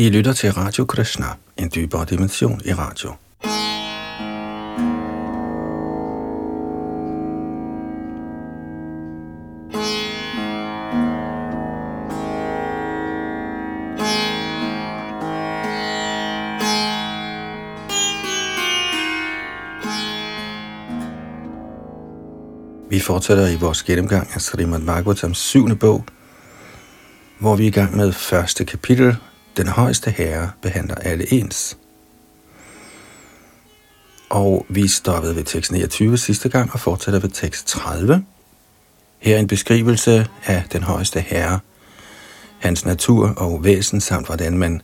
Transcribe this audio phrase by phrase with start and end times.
[0.00, 1.26] I lytter til Radio Krishna,
[1.56, 3.12] en dybere dimension i radio.
[22.90, 26.04] Vi fortsætter i vores gennemgang af Srimad Bhagavatams syvende bog,
[27.38, 29.16] hvor vi er i gang med første kapitel,
[29.60, 31.78] den højeste herre behandler alle ens.
[34.30, 38.24] Og vi stoppede ved tekst 29 sidste gang og fortsætter ved tekst 30.
[39.18, 41.60] Her en beskrivelse af den højeste herre,
[42.58, 44.82] hans natur og væsen, samt hvordan man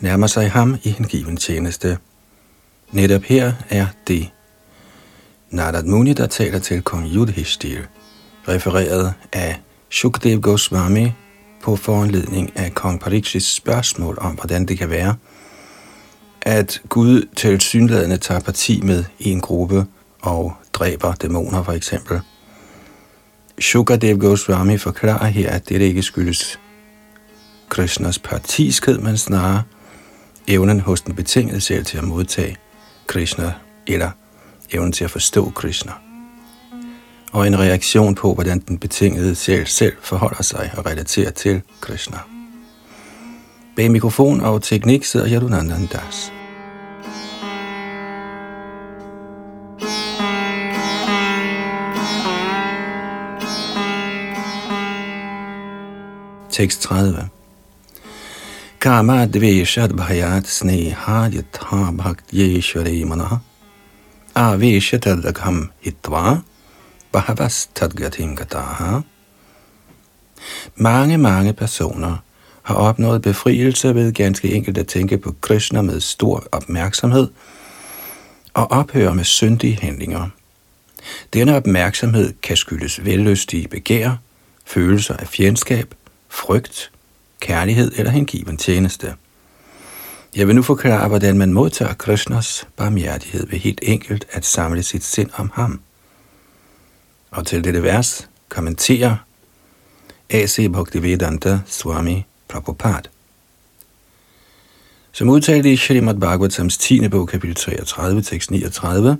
[0.00, 1.98] nærmer sig ham i hengiven tjeneste.
[2.90, 4.30] Netop her er det
[5.50, 7.80] Narad Muni, der taler til kong Yudhishthir,
[8.48, 9.60] refereret af
[9.90, 11.12] Shukdev Goswami
[11.62, 15.14] på foranledning af kong Parikshits spørgsmål om, hvordan det kan være,
[16.42, 19.86] at Gud til synlædende tager parti med en gruppe
[20.22, 22.20] og dræber dæmoner for eksempel.
[23.60, 26.58] Shukadev Goswami forklarer her, at det ikke skyldes
[27.68, 29.62] Krishnas partiskhed, men snarere
[30.48, 32.56] evnen hos den betingede selv til at modtage
[33.06, 33.52] Krishna
[33.86, 34.10] eller
[34.72, 36.05] evnen til at forstå Krishna.
[37.32, 42.18] Og en reaktion på, hvordan den betingede selv selv forholder sig og relaterer til Krishna.
[43.76, 46.32] Bag mikrofon og teknik sidder Yadunandan Das.
[56.50, 57.28] Tekst 30
[58.80, 63.36] Kama dveshad bhayat sneha yatha bhakt yeshwari manaha
[64.34, 66.40] avishatadagham hitva
[67.16, 69.00] bahavas tadgatim gataha.
[70.74, 72.16] Mange, mange personer
[72.62, 77.28] har opnået befrielse ved ganske enkelt at tænke på Krishna med stor opmærksomhed
[78.54, 80.28] og ophøre med syndige handlinger.
[81.32, 84.16] Denne opmærksomhed kan skyldes vellystige begær,
[84.64, 85.94] følelser af fjendskab,
[86.28, 86.90] frygt,
[87.40, 89.14] kærlighed eller hengiven tjeneste.
[90.36, 95.04] Jeg vil nu forklare, hvordan man modtager Krishnas barmhjertighed ved helt enkelt at samle sit
[95.04, 95.80] sind om ham.
[97.30, 99.16] Og til dette vers kommenterer
[100.30, 100.68] A.C.
[100.72, 103.10] Bhaktivedanta Swami Prabhupada.
[105.12, 107.08] Som udtalt i Srimad Bhagavatams 10.
[107.08, 109.16] bog, kapitel 33, tekst 39,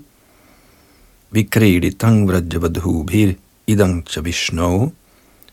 [1.31, 3.35] Vikreditang vrajavadhubhir
[3.67, 4.91] idang cha Vishnu,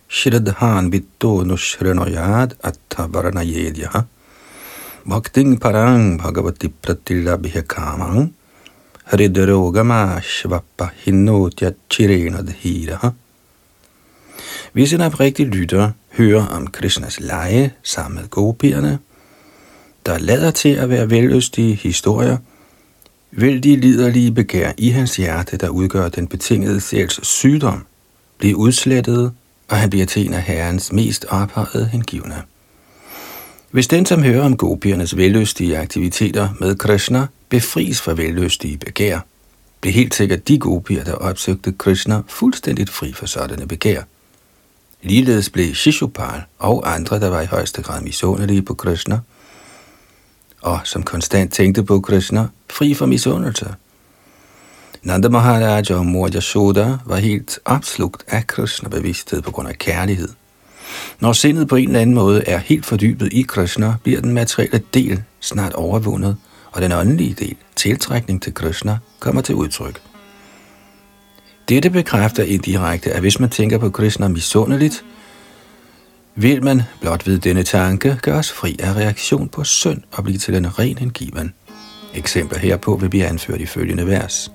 [0.08, 4.04] Shradhan vitto nushranayad atta varanayedyaha,
[5.04, 8.32] Bhakting parang bhagavati pratilabhya kamang
[14.72, 18.98] hvis en oprigtig lytter hører om Krishnas lege sammen med gopierne,
[20.06, 22.36] der lader til at være veløstige historier,
[23.30, 27.86] vil de liderlige begær i hans hjerte, der udgør den betingede sjæls sygdom,
[28.38, 29.32] blive udslettet,
[29.68, 32.42] og han bliver til en af herrens mest ophøjede hengivne.
[33.74, 39.20] Hvis den, som hører om gopiernes vellystige aktiviteter med Krishna, befries fra vellystige begær,
[39.80, 44.02] blev helt sikkert de gopier, der opsøgte Krishna, fuldstændigt fri for sådanne begær.
[45.02, 49.20] Ligeledes blev Shishupal og andre, der var i højeste grad misundelige på Krishna,
[50.60, 53.74] og som konstant tænkte på Krishna, fri for misundelse.
[55.02, 60.28] Nanda Maharaj og Mor Yashoda var helt opslugt af Krishna-bevidsthed på grund af kærlighed–
[61.20, 64.80] når sindet på en eller anden måde er helt fordybet i Krishna, bliver den materielle
[64.94, 66.36] del snart overvundet,
[66.72, 70.00] og den åndelige del, tiltrækning til Krishna, kommer til udtryk.
[71.68, 75.04] Dette bekræfter indirekte, at hvis man tænker på Krishna misundeligt,
[76.34, 80.54] vil man blot ved denne tanke gøres fri af reaktion på synd og blive til
[80.54, 81.54] en ren hengiven.
[82.14, 84.50] Eksempler herpå vil blive anført i følgende vers.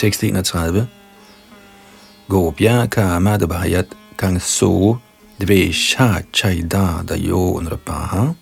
[0.00, 0.88] Tekst 31.
[2.28, 4.96] Gopya kamad bhayat kang so
[5.38, 8.34] dvesha chaida dayo nrapaha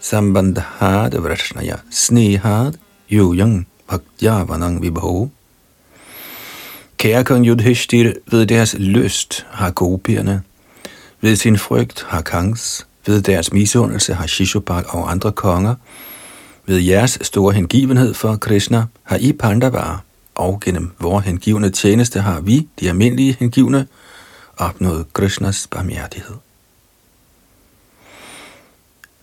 [0.00, 2.78] sambandhad vrashnaya snehad
[3.08, 5.30] yuyang bhaktyavanang vibho.
[6.98, 10.42] Kære kong Yudhishthir, ved deres lyst har gopierne,
[11.20, 15.74] ved sin frygt har Kangs, ved deres misundelse har Shishubak og andre konger,
[16.66, 19.98] ved jeres store hengivenhed for Krishna har I Pandavarer,
[20.34, 23.86] og gennem vores hengivne tjeneste har vi, de almindelige hengivne,
[24.56, 26.34] opnået Krishnas barmhjertighed.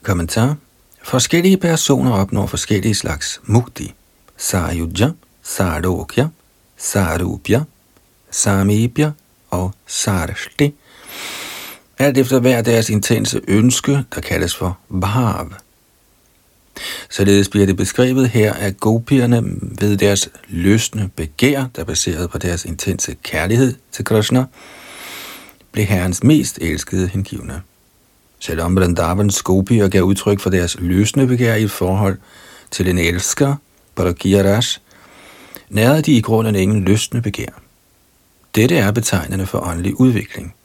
[0.04, 0.56] Kommentar.
[1.04, 3.94] Forskellige personer opnår forskellige slags mukti.
[4.38, 5.10] Sarayuja,
[5.44, 6.28] Sarokya,
[6.78, 7.64] Sarupya,
[8.32, 9.12] Samibya
[9.50, 10.76] og Sarshti.
[11.98, 15.54] Alt efter hver deres intense ønske, der kaldes for bhav.
[17.10, 22.66] Således bliver det beskrevet her, at gopierne ved deres løsne begær, der baseret på deres
[22.66, 24.46] intense kærlighed til Krishna,
[25.72, 27.62] blev herrens mest elskede hengivne.
[28.40, 32.18] Selvom Vrindavans gopier gav udtryk for deres løsne begær i forhold
[32.72, 33.56] til en elsker,
[33.96, 34.82] Paragiras,
[35.70, 37.62] nærede de i grunden ingen løsne begær.
[38.56, 40.56] Dette er betegnende for åndelig udvikling.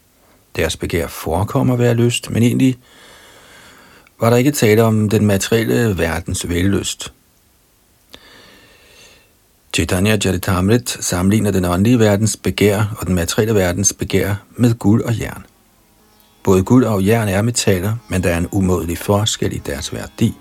[0.56, 2.78] Deres begær forekommer at være lyst, men egentlig
[4.24, 7.12] var der ikke tale om den materielle verdens vellyst.
[9.74, 15.20] Chaitanya Charitamrit sammenligner den åndelige verdens begær og den materielle verdens begær med guld og
[15.20, 15.46] jern.
[16.44, 20.34] Både guld og jern er metaller, men der er en umådelig forskel i deres værdi.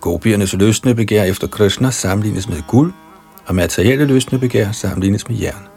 [0.00, 2.92] Gopiernes løsne begær efter Krishna sammenlignes med guld,
[3.46, 5.75] og materielle løsne begær sammenlignes med jern.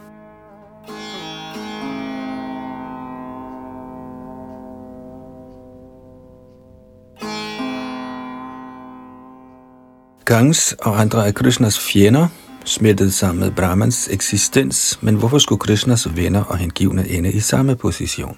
[10.30, 12.28] Gangs og andre af Krishnas fjender
[12.66, 17.76] smeltede sammen med Brahmans eksistens, men hvorfor skulle Krishnas venner og hengivne ende i samme
[17.76, 18.38] position?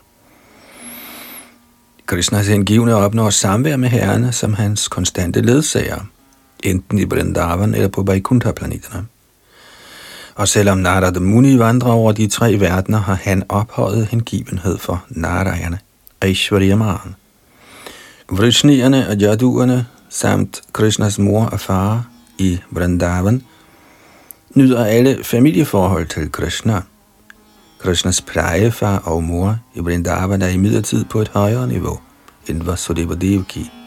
[2.05, 5.99] Krishnas hengivne opnår samvær med herrene som hans konstante ledsager,
[6.63, 9.05] enten i Vrindavan eller på Vaikuntha-planeterne.
[10.35, 15.77] Og selvom Narada Muni vandrer over de tre verdener, har han ophøjet hengivenhed for Narayana,
[16.21, 17.15] Aishwaryaman.
[18.29, 23.41] Vrishnierne og jaduerne samt Krishnas mor og far i Vrindavan
[24.55, 26.81] nyder alle familieforhold til Krishna.
[27.79, 31.99] Krishnas plejefar og mor i Vrindavan er imidlertid på et højere niveau
[32.47, 33.80] end Vasudeva Devaki.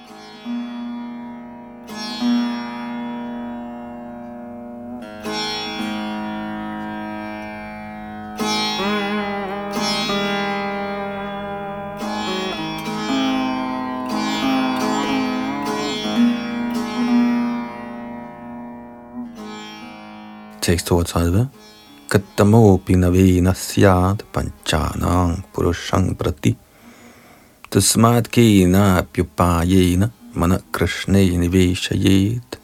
[20.65, 21.49] Tekst 32.
[22.09, 26.57] Katamo pinavena syad panchanang purushang prati
[27.71, 32.59] tasmat kena pyupayena mana krishne niveshayet.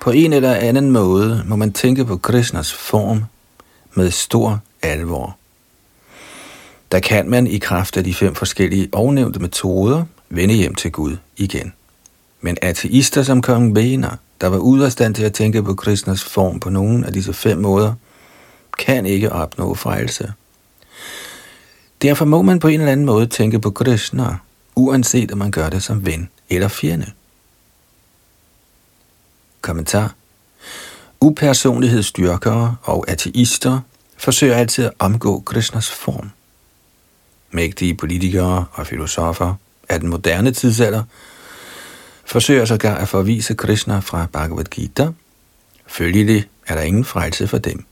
[0.00, 3.24] På en eller anden måde må man tænke på Krishnas form
[3.94, 5.36] med stor alvor.
[6.92, 11.16] Der kan man i kraft af de fem forskellige ovennævnte metoder vende hjem til Gud
[11.36, 11.72] igen.
[12.40, 16.24] Men ateister som kong Bena der var ude af stand til at tænke på Krishnas
[16.24, 17.94] form på nogen af disse fem måder,
[18.78, 20.32] kan ikke opnå frelse.
[22.02, 24.36] Derfor må man på en eller anden måde tænke på Krishna,
[24.76, 27.10] uanset om man gør det som ven eller fjende.
[29.60, 30.14] Kommentar.
[31.20, 33.80] Upersonlighedsstyrkere og ateister
[34.16, 36.30] forsøger altid at omgå Krishnas form.
[37.50, 39.54] Mægtige politikere og filosofer
[39.88, 41.02] af den moderne tidsalder
[42.26, 45.08] forsøger sågar at forvise Krishna fra Bhagavad Gita.
[45.86, 47.84] Følgelig er der ingen frelse for dem.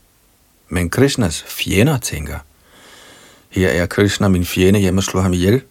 [0.69, 2.37] Men Krishnas fjender tænker,
[3.49, 5.61] her er Krishna min fjende, jeg må slå ham ihjel.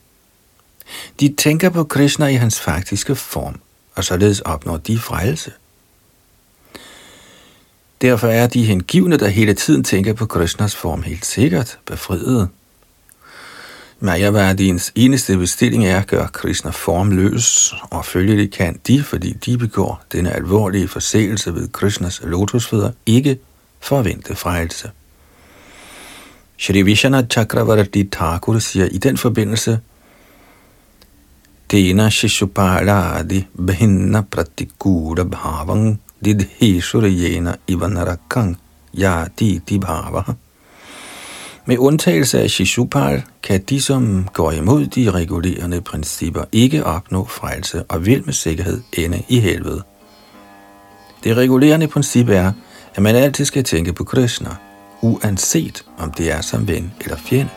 [1.21, 3.61] De tænker på Krishna i hans faktiske form,
[3.95, 5.53] og således opnår de frelse.
[8.03, 12.49] Derfor er de hengivne, der hele tiden tænker på Krishnas form, helt sikkert befriet
[14.03, 20.03] Mayavadins eneste bestilling er at gøre Krishna formløs, og følgelig kan de, fordi de begår
[20.13, 23.39] denne alvorlige forseelse ved Krishnas lotusfødder, ikke
[23.81, 24.91] forvente frelse.
[26.59, 29.81] Shri Vishana Chakravarti Thakur siger i den forbindelse,
[31.69, 38.59] Tena Shishupala Adi Bhinna Pratikura Bhavang Didheshurayena Ivanarakang
[38.95, 40.33] Yati Tibhavaha
[41.67, 47.83] med undtagelse af Shishupal kan de, som går imod de regulerende principper, ikke opnå frelse
[47.83, 49.83] og vil med sikkerhed ende i helvede.
[51.25, 52.53] Det regulerende princip er,
[52.95, 54.51] at man altid skal tænke på Krishna,
[55.01, 57.51] uanset om det er som ven eller fjende.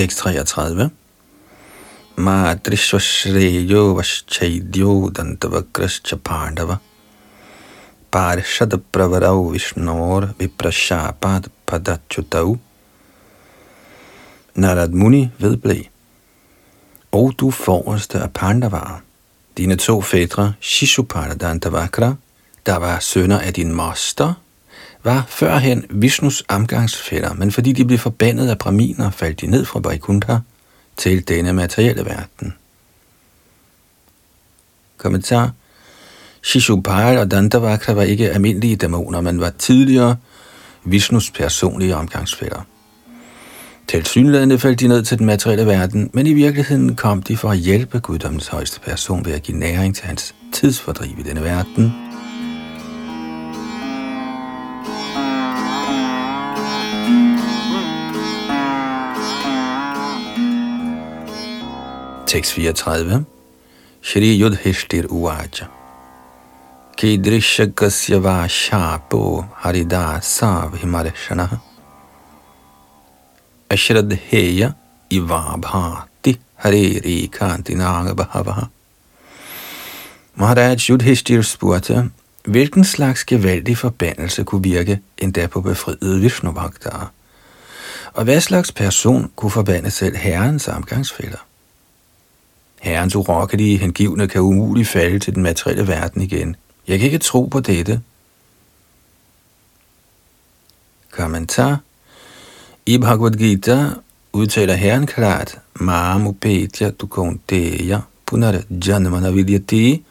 [0.00, 0.90] Tekst 33.
[2.16, 6.78] Madrishvashreyo vaschedyo dantavakrascha pandava
[8.10, 12.58] parshad pravarav vishnor viprashapad padachutau.
[14.54, 15.84] Narad Muni vedblev.
[17.12, 19.00] Og du forreste af Pandavarer,
[19.56, 22.14] dine to fædre, Shishupala Dantavakra,
[22.66, 24.34] der var sønner af din moster,
[25.02, 29.80] var førhen Vishnus omgangsfælder, men fordi de blev forbandet af braminer, faldt de ned fra
[29.84, 30.36] Vaikuntha
[30.96, 32.54] til denne materielle verden.
[34.96, 35.50] Kommentar
[36.42, 40.16] Shishupal og Dandavakra var ikke almindelige dæmoner, men var tidligere
[40.84, 42.66] Vishnus personlige omgangsfælder.
[43.88, 47.50] Til synlædende faldt de ned til den materielle verden, men i virkeligheden kom de for
[47.50, 52.09] at hjælpe guddommens højeste person ved at give næring til hans tidsfordriv i denne verden.
[62.30, 63.24] Tekst 34
[64.02, 65.66] Shri Yudhishthir Uvaja
[66.96, 71.58] Kidrisha Kasya Shapo Haridasa Vimarshanaha
[73.68, 74.74] Ashradheya
[75.10, 78.68] Ivabhati Hare Kanti nagabhava.
[80.34, 82.10] Maharaj Yudhishthir spurgte,
[82.44, 87.06] hvilken slags gevaldig forbandelse kunne virke endda på befriede Vishnuvagtere?
[88.14, 91.49] Og hvad slags person kunne forbande selv herrens omgangsfælder?
[92.80, 96.56] Herrens urokkelige hengivne kan umuligt falde til den materielle verden igen.
[96.88, 98.00] Jeg kan ikke tro på dette.
[101.10, 101.78] Kommentar
[102.86, 103.88] i Bhagavad Gita
[104.32, 110.04] udtaler Herren klart, Mahamupetya Dukonteya Punar Janmanavidyati,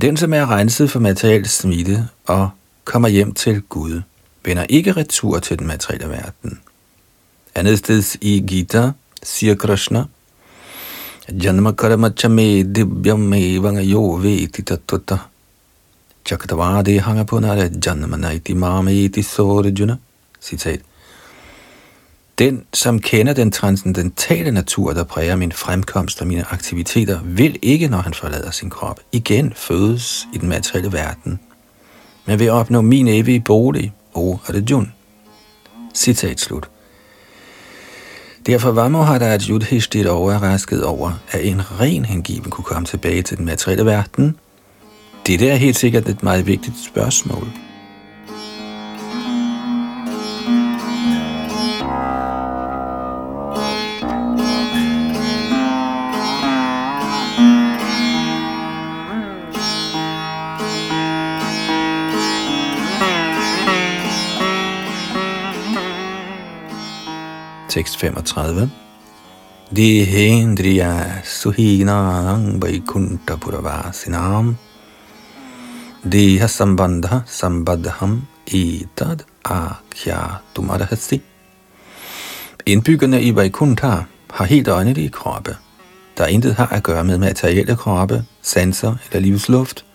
[0.00, 2.50] den som er renset for materiel smitte og
[2.84, 4.02] kommer hjem til Gud,
[4.44, 6.60] vender ikke retur til den materielle verden.
[7.54, 8.90] Andet sted i Gita
[9.22, 10.04] siger Krishna,
[11.34, 13.32] Janma karma chame divyam
[13.82, 15.18] yo veti tattvata.
[16.24, 19.98] Chakatavadi hanga punare janma naiti mameti sorjuna.
[20.40, 20.80] Citat.
[22.38, 27.88] Den, som kender den transcendentale natur, der præger min fremkomst og mine aktiviteter, vil ikke,
[27.88, 31.40] når han forlader sin krop, igen fødes i den materielle verden,
[32.26, 34.92] men vil opnå min evige bolig, oh, o Arjun.
[35.94, 36.68] Citat slut.
[38.46, 43.44] Derfor var Mohadat Yudhishthir overrasket over, at en ren hengiven kunne komme tilbage til den
[43.44, 44.36] materielle verden.
[45.26, 47.46] Det er helt sikkert et meget vigtigt spørgsmål.
[67.72, 68.68] Tekst 35.
[69.76, 74.56] Dihendriya suhinanang vaikunta puravasinam
[76.04, 80.68] Deha sambandha sambadham etad akhyatum
[82.66, 85.56] Indbyggerne i Vaikuntha har helt åndelige kroppe,
[86.18, 89.84] der intet har at gøre med materielle kroppe, sanser eller livsluft–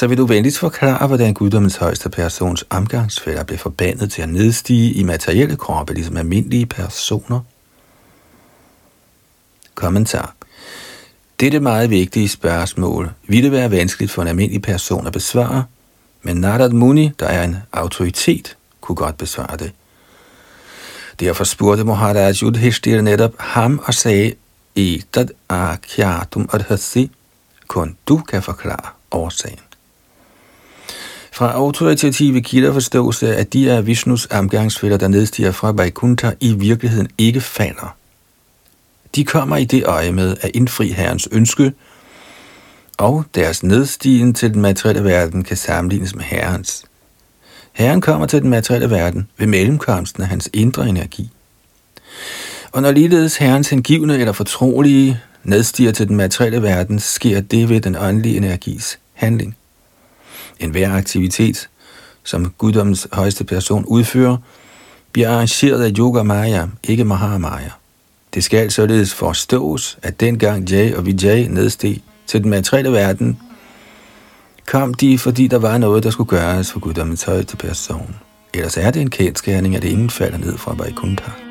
[0.00, 4.92] så vil du venligst forklare, hvordan guddommens højeste persons omgangsfælder blev forbandet til at nedstige
[4.92, 7.40] i materielle kroppe, ligesom almindelige personer?
[9.74, 10.34] Kommentar.
[11.40, 15.64] Dette meget vigtige spørgsmål ville det være vanskeligt for en almindelig person at besvare,
[16.22, 19.72] men Narad Muni, der er en autoritet, kunne godt besvare det.
[21.20, 24.34] Derfor spurgte Maharaj Yudhishthir netop ham og sagde,
[24.74, 27.10] Etad akyatum adhasi,
[27.66, 29.69] kun du kan forklare årsagen.
[31.40, 36.52] Fra autoritative kilder forstås det, at de af Vishnus omgangsfælder, der nedstiger fra Vaikuntha, i
[36.52, 37.96] virkeligheden ikke falder.
[39.14, 41.72] De kommer i det øje med at indfri Herrens ønske,
[42.98, 46.84] og deres nedstigen til den materielle verden kan sammenlignes med Herrens.
[47.72, 51.30] Herren kommer til den materielle verden ved mellemkomsten af hans indre energi.
[52.72, 57.80] Og når ligeledes Herrens hengivne eller fortrolige nedstiger til den materielle verden, sker det ved
[57.80, 59.56] den åndelige energis handling
[60.60, 61.68] enhver aktivitet,
[62.24, 64.36] som guddommens højeste person udfører,
[65.12, 67.70] bliver arrangeret af Yoga Maya, ikke Mahamaya.
[68.34, 73.38] Det skal således forstås, at dengang Jay og Vijay nedsteg til den materielle verden,
[74.66, 78.16] kom de, fordi der var noget, der skulle gøres for guddommens højeste person.
[78.54, 81.49] Ellers er det en kendskærning, at ingen falder ned fra Vaikuntha.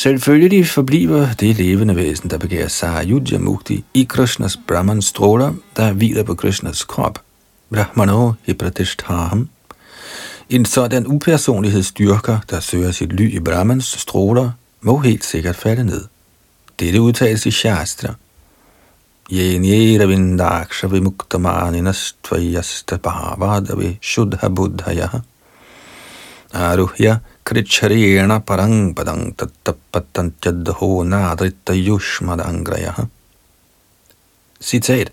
[0.00, 6.22] Selvfølgelig forbliver det levende væsen, der begærer Sahayuja Mukti i Krishnas Brahman stråler, der hviler
[6.22, 7.18] på Krishnas krop.
[7.74, 9.48] Brahmano hipratishthaham
[10.50, 16.04] En sådan upersonlighedsstyrker, der søger sit ly i Brahmans stråler, må helt sikkert falde ned.
[16.80, 18.14] Dette udtales i Shastra.
[19.32, 25.08] Yenjera vindaksha vimuktamaninas tvayasta bhavadavi shuddha buddhaya.
[26.52, 31.74] Aruhya kricharena परं पदं tattapatantjadho nadritta.
[34.60, 35.12] Citat.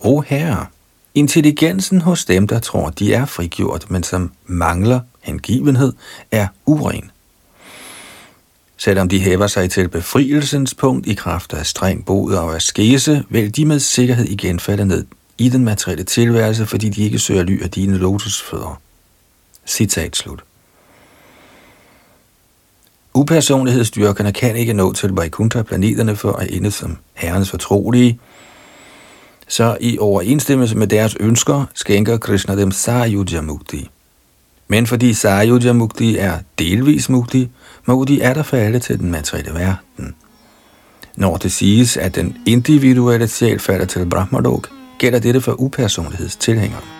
[0.00, 0.66] O herre,
[1.14, 5.92] intelligensen hos dem, der tror, de er frigjort, men som mangler hengivenhed,
[6.30, 7.10] er uren.
[8.76, 13.56] Selvom de hæver sig til befrielsens punkt i kraft af streng bod og askese, vil
[13.56, 15.06] de med sikkerhed igen falde ned
[15.38, 18.80] i den materielle tilværelse, fordi de ikke søger ly af dine lotusfødder.
[19.66, 20.47] Citat slut.
[23.18, 28.18] Upersonlighedsstyrkerne kan ikke nå til Vaikuntha-planeterne for at ende som herrens fortrolige,
[29.48, 33.90] så i overensstemmelse med deres ønsker skænker Krishna dem Sayuja Mukti.
[34.68, 37.48] Men fordi Sayuja Mukti er delvis Mukti,
[37.86, 40.14] må de er der falde til den materielle verden.
[41.16, 46.97] Når det siges, at den individuelle sjæl falder til Brahmalok, gælder dette for upersonlighedstilhængere.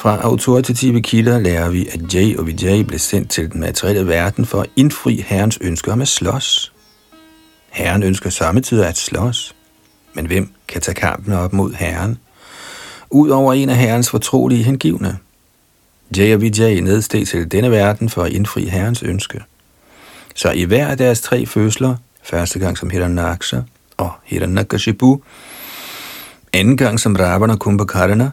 [0.00, 4.46] Fra autoritative kilder lærer vi, at Jay og Vijay blev sendt til den materielle verden
[4.46, 6.72] for at indfri herrens ønsker om at slås.
[7.70, 9.54] Herren ønsker samtidig at slås.
[10.14, 12.18] Men hvem kan tage kampen op mod herren?
[13.10, 15.18] Udover en af herrens fortrolige hengivne.
[16.16, 19.40] Jay og Vijay nedsteg til denne verden for at indfri herrens ønske.
[20.34, 23.60] Så i hver af deres tre fødsler, første gang som Hiranyaksha
[23.96, 25.22] og Hiranyakashipu,
[26.52, 28.30] anden gang som Ravana Kumbhakarna,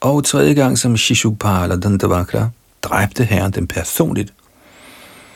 [0.00, 2.48] og tredje gang som Shishupala Dandavakra,
[2.82, 4.32] dræbte herren dem personligt.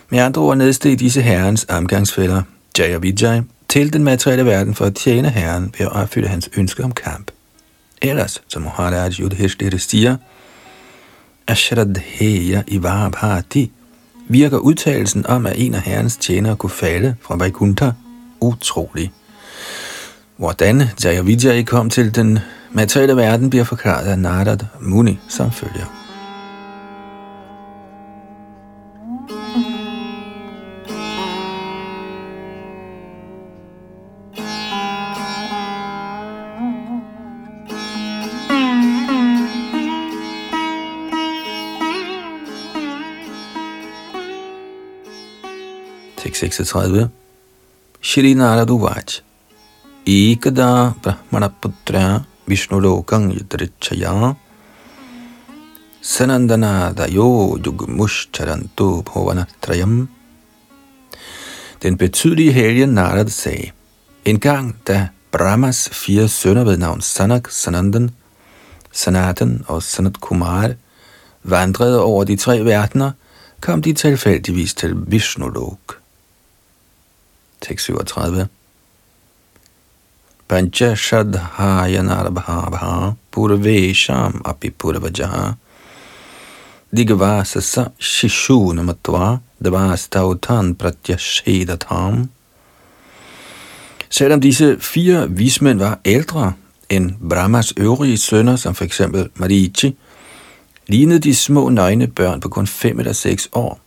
[0.09, 2.42] Med andre ord nedsteg disse herrens omgangsfælder,
[2.78, 6.85] Jaya Vijay, til den materielle verden for at tjene herren ved at opfylde hans ønske
[6.85, 7.30] om kamp.
[8.02, 10.16] Ellers, som Maharaj Yudhishthira siger,
[11.48, 13.72] Ashradheya Ivabhati,
[14.29, 17.90] virker udtalelsen om, at en af herrens tjenere kunne falde fra Vaikuntha
[18.40, 19.12] utrolig.
[20.37, 22.38] Hvordan Jaya Vijay kom til den
[22.73, 26.01] materielle verden bliver forklaret af Narad Muni som følger.
[46.16, 47.11] Tekst 36.
[48.03, 49.03] Shri Narad Uvaj.
[50.12, 50.70] Ekta
[51.04, 51.96] ബ്രഹ്മണപുത്ര
[52.50, 54.14] Vishnulokam yadrichaya
[56.14, 57.28] Sanandana-dayo
[59.10, 60.08] ഭുവനത്രയം.
[61.82, 63.72] Den betydelige helgen Narad sagde,
[64.24, 68.10] en gang da Brahmas fire sønner ved navn Sanak, Sanandan,
[68.92, 70.74] Sanatan og Sanat Kumar
[71.42, 73.12] vandrede over de tre verdener,
[73.60, 76.00] kom de tilfældigvis til Vishnulok.
[77.60, 78.48] Tekst 37
[80.48, 85.54] Panchashadhayanarbhava Purvesham api Purvajaha
[86.96, 92.28] Digvasasa Shishunamatva Devastautan Pratyashedatam
[94.11, 96.52] Selvom disse fire vismænd var ældre
[96.88, 99.96] end Brahmas øvrige sønner, som for eksempel Marichi,
[100.87, 103.80] lignede de små nøgne børn på kun 5 eller 6 år.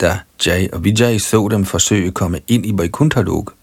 [0.00, 3.54] Da Jay og Vijay så dem forsøge at komme ind i Vaikuntha-lok,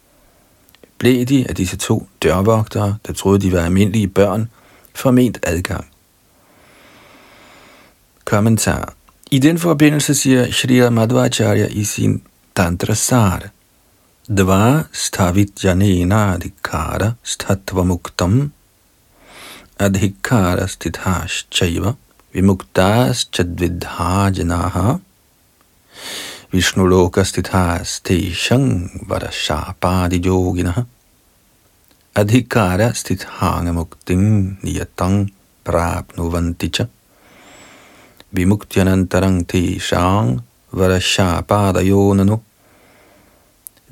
[1.02, 4.50] blev de af disse to dørvogtere, der troede, de var almindelige børn,
[4.96, 5.86] forment adgang.
[8.26, 8.94] Kommentar.
[9.32, 12.22] I den forbindelse siger Shri Madhvacharya i sin
[12.56, 13.42] Tantra Sar,
[14.38, 17.84] Dva stavit janena adhikara statva
[19.80, 21.96] adhikara stithash chaiva
[22.34, 25.00] vimuktas chadvidha janaha
[26.52, 27.32] Vishnulokas
[28.04, 30.84] teshang varashapadi yogina
[32.14, 35.32] adhikara stithanga mukting niyatang
[35.64, 36.92] prapnuvanticha
[38.36, 40.44] vimuktyanantarang teshang
[40.76, 42.12] varashapadayo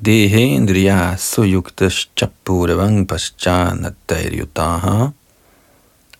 [0.04, 5.16] dehendriya suyuktascha purvang paschanatairyutaha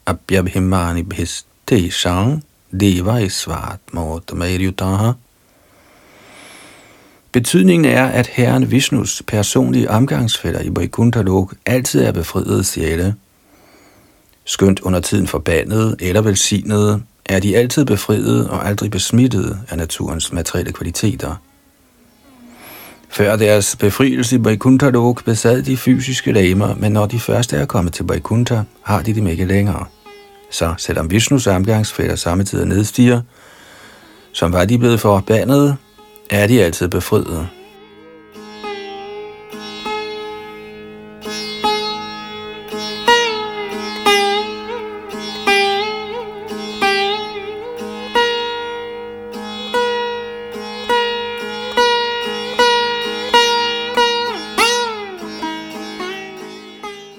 [0.09, 2.41] apyabhimani bhisteshang
[2.73, 5.21] devaisvatmotamairyutaha
[7.33, 13.15] Betydningen er, at herren Vishnus personlige omgangsfælder i Vaikuntha-lok altid er befriede sjæle.
[14.45, 20.33] Skønt under tiden forbandede eller velsignede, er de altid befriede og aldrig besmittede af naturens
[20.33, 21.35] materielle kvaliteter.
[23.09, 27.93] Før deres befrielse i Vaikuntha-lok besad de fysiske lamer, men når de først er kommet
[27.93, 29.87] til Vaikuntha, har de dem ikke længere.
[30.51, 33.21] Så selvom Vishnus omgangsfælder samtidig nedstiger,
[34.33, 35.77] som var de blevet forbandet,
[36.31, 37.49] er de altid befriet.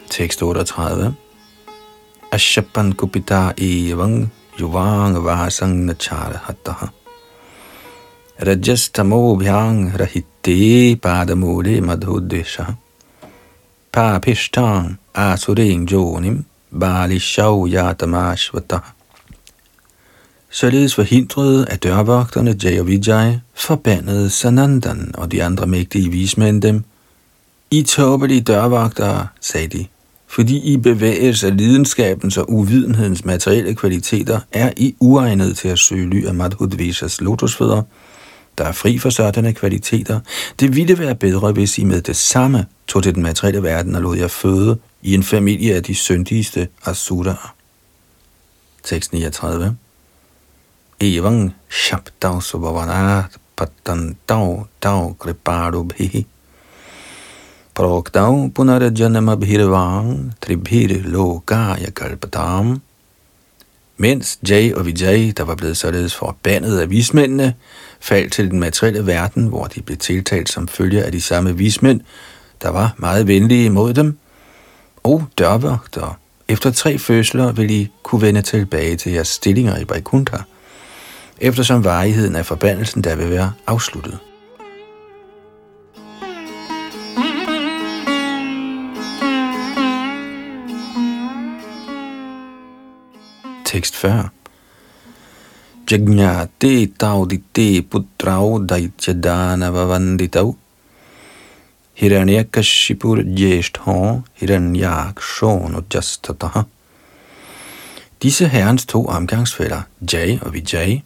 [0.10, 1.14] Tekst 38.
[2.32, 7.01] Ashapan kupita evang yuvang vasang nachara hattaha.
[8.42, 12.76] Rajastamo bhyang rahitte padamule madhuddesha
[13.94, 18.80] Papishtan asuring jonim bali shav yatamashvata.
[20.50, 26.84] Således forhindrede af dørvogterne Jay og Vijay forbandede Sanandan og de andre mægtige vismænd dem.
[27.72, 29.86] I tåbelige dørvogtere, sagde de,
[30.28, 36.10] fordi I bevæges af lidenskabens og uvidenhedens materielle kvaliteter, er I uegnet til at søge
[36.10, 37.82] ly af Madhudvishas lotusfødder,
[38.62, 40.20] der er fri for sådanne kvaliteter.
[40.60, 44.02] Det ville være bedre, hvis I med det samme tog til den materielle verden og
[44.02, 47.56] lod jer føde i en familie af de syndigste asuraer.
[48.84, 49.78] Tekst 39
[51.00, 53.26] Evang shabdav subavanat
[53.58, 56.28] patantav dav kripadu bhihi
[57.74, 62.82] Progdav punarajanama bhirvang tribhir lokaya kalpatam.
[63.98, 67.54] Mens Jay og Vijay, der var blevet således forbandet af vismændene,
[68.02, 72.02] fald til den materielle verden, hvor de blev tiltalt som følge af de samme vismænd,
[72.62, 74.18] der var meget venlige imod dem,
[75.04, 76.14] og dørvogtere.
[76.48, 80.38] Efter tre fødsler vil I kunne vende tilbage til jeres stillinger i Baikunta,
[81.38, 84.20] eftersom varigheden af forbandelsen der vil være afsluttet.
[93.66, 94.30] Tekst 40
[95.92, 100.56] jagnyate taudite putraudaitya danava vanditau.
[101.94, 106.64] Hiranyakashipur jeshtho hiranyakshon ujastataha.
[108.22, 109.82] Disse herrens to omgangsfælder,
[110.14, 111.00] Jai og Vijay,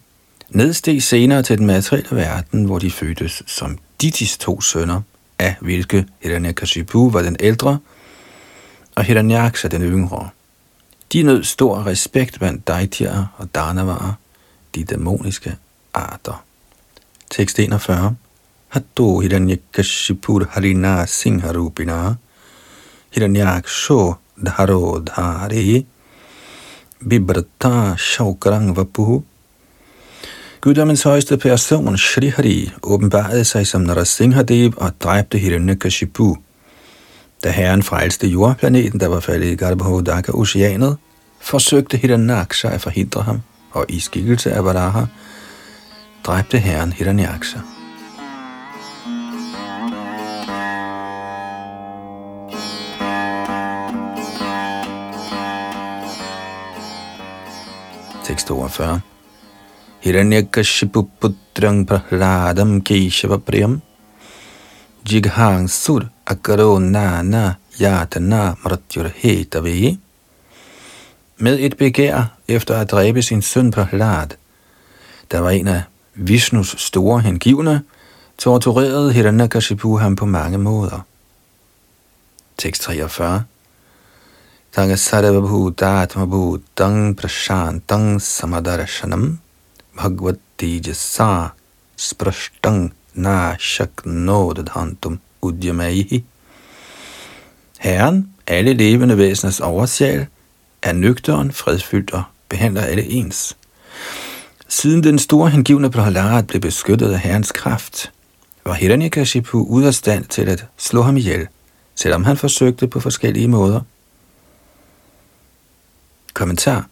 [0.50, 5.00] nedsteg senere til den materielle verden, hvor de fødtes som Ditis to sønner,
[5.38, 7.78] af hvilke Hiranyakashipu var den ældre,
[8.94, 10.28] og Hiranyaksa den yngre.
[11.12, 14.12] De nød stor respekt blandt Daitya og Danavarer,
[14.76, 15.56] de dæmoniske
[15.94, 16.44] arter.
[17.30, 18.16] Tekst 41.
[18.68, 22.14] Hatto hiranyakashipur harina singharupina.
[23.10, 24.14] Hiranyaksho
[24.46, 25.86] dharo Dhari.
[27.08, 29.22] Bibrata Shaukrang vapuhu.
[30.60, 36.36] Guddommens højeste person, Shri Hari, åbenbarede sig som Narasinghadev og dræbte Hiranyakashipu,
[37.44, 40.96] da herren frelste jordplaneten, der var faldet i Garbhodaka oceanet,
[41.40, 43.42] forsøgte Hiranaksha at forhindre ham,
[43.76, 45.04] og i skikkelse af Varaha
[46.24, 47.60] dræbte herren Hiranyaksha.
[58.24, 59.00] Tekst 42
[60.00, 63.80] Hiranyakashipu putrang prahladam keshava priyam
[65.04, 69.98] Jighang sur akaro na yatana mratyur hetave.
[71.38, 74.28] Med et begær efter at dræbe sin søn Prahlad,
[75.30, 75.82] der var en af
[76.14, 77.82] Vishnus store hengivne,
[78.38, 81.00] torturerede Hiranyakashipu ham på mange måder.
[82.58, 83.44] Tekst 43
[84.72, 89.38] Tanga sarvabhutatma bhutang prashantang samadarshanam
[89.96, 91.48] bhagavati jasa
[91.96, 96.24] sprashtang na shaknodadhantum udyamaihi.
[97.78, 100.26] Herren, alle levende væseners oversjæl,
[100.82, 103.56] er nøgteren, fredfyldt og behandler alle ens.
[104.68, 108.12] Siden den store hengivne Prahlad blev beskyttet af herrens kraft,
[108.64, 111.46] var Hiranyakashipu ude af stand til at slå ham ihjel,
[111.94, 113.80] selvom han forsøgte på forskellige måder.
[116.34, 116.86] Kommentar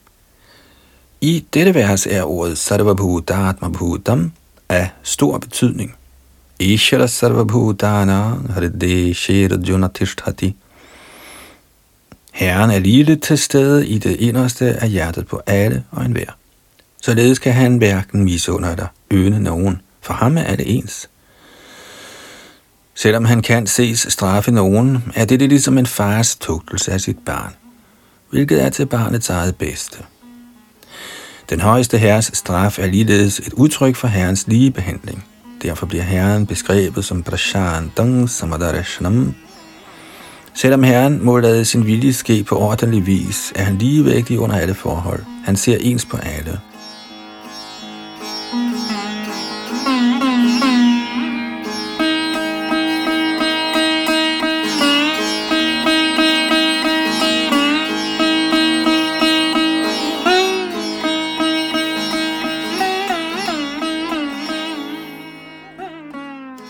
[1.21, 4.33] I dette vers er ordet Sarvabhutatmabhutam
[4.69, 5.95] af stor betydning.
[6.59, 10.57] Ishara Sarvabhudana Haride Shirajuna Tishtati
[12.35, 16.31] Herren er lige til stede i det inderste af hjertet på alle og enhver.
[17.03, 21.09] Således kan han hverken misunde eller øne nogen, for ham er det ens.
[22.95, 27.55] Selvom han kan ses straffe nogen, er det ligesom en fars tugtelse af sit barn,
[28.31, 29.99] hvilket er til barnets eget bedste.
[31.51, 35.25] Den højeste herres straf er ligeledes et udtryk for herrens lige behandling.
[35.63, 39.35] Derfor bliver Herren beskrevet som Prashantang Samadarashnam
[40.57, 44.75] Selvom Herren må lade sin vilje ske på ordentlig vis, er han ligevægtig under alle
[44.75, 45.21] forhold.
[45.45, 46.61] Han ser ens på alle.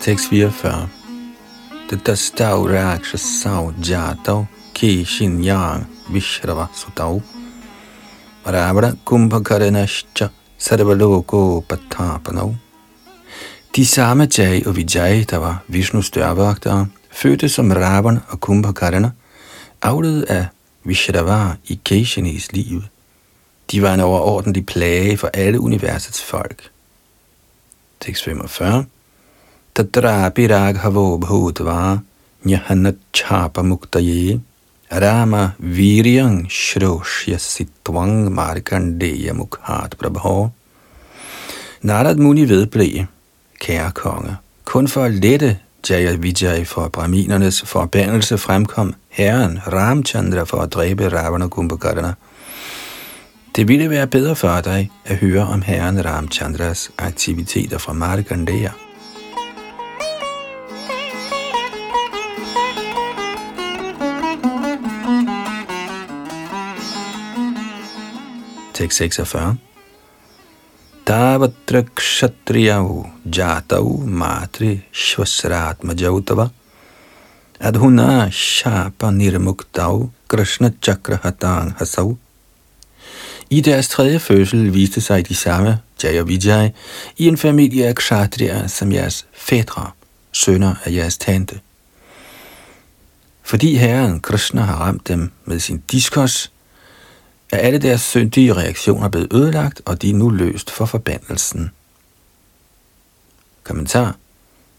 [0.01, 1.04] Tekst 44.
[1.87, 7.21] Tatastav rakshasau jatav kishin yang vishrava sutav
[8.43, 12.55] Ravana kumbhakaranascha sarvaloko patapanav
[13.75, 19.11] De samme Jai og Vijay, der var Vishnus dørvagtere, fødte som Ravan og Kumbhakarana,
[19.81, 20.47] afledet af
[20.83, 22.81] Vishrava i Keshinis liv.
[23.71, 26.71] De var en overordentlig plage for alle universets folk.
[27.99, 28.85] Tekst 45
[29.76, 31.80] तत्रापि राघवो भूत्वा
[32.46, 34.22] न्यहनच्छापमुक्तये
[34.92, 35.34] राम
[35.76, 39.34] वीर्यं श्रोष्यसि त्वं markandeya
[39.98, 40.52] prabho.
[41.82, 43.06] Narad Muni vedblev,
[43.60, 50.62] kære konge, kun for at lette Jaya Vijay for brahminernes forbandelse fremkom herren Ramchandra for
[50.62, 52.14] at dræbe Ravana Kumbhakarna.
[53.56, 58.70] Det ville være bedre for dig at høre om herren Ramchandras aktiviteter fra Markandeya.
[68.85, 69.57] Tekst 46.
[71.05, 76.49] Tavatra kshatriyau jatau matri shvasratmajautava
[77.59, 82.17] adhuna shapa nirmuktau krishna chakrahatan hasau.
[83.49, 86.69] I deres tredje fødsel viste sig de samme Jaya Vijay
[87.17, 89.91] i en familie af kshatriya som jeres fædre,
[90.31, 91.59] sønner af jeres tante.
[93.43, 96.51] Fordi herren Krishna har ramt dem med sin diskos,
[97.55, 101.71] er alle deres syndige reaktioner blevet ødelagt, og de er nu løst for forbandelsen.
[103.63, 104.15] Kommentar.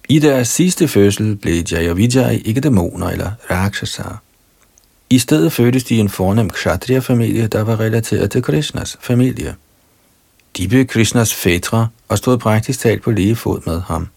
[0.09, 4.23] I deres sidste fødsel blev Jayavijay ikke dæmoner eller rakshasar.
[5.11, 9.55] I stedet fødtes de i en fornem kshatriya-familie, der var relateret til Krishnas familie.
[10.57, 14.09] De blev Krishnas fætre og stod praktisk talt på lige fod med ham.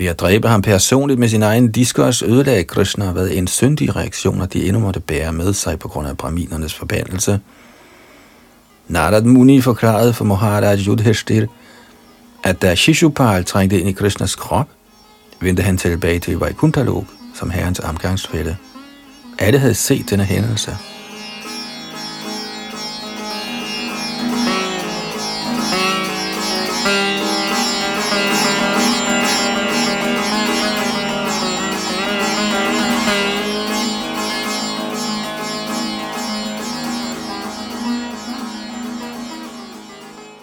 [0.00, 4.48] Ved at dræbe ham personligt med sin egen diskurs ødelagde Krishna, hvad en syndig reaktion,
[4.52, 7.40] de endnu måtte bære med sig på grund af brahminernes forbandelse.
[8.88, 11.46] Narad Muni forklarede for Maharaj Yudhishthir,
[12.44, 14.68] at da Shishupal trængte ind i Krishnas krop,
[15.40, 18.56] vendte han tilbage til Vaikuntalok som herrens omgangsfælde.
[19.38, 20.76] Alle havde set denne hændelse.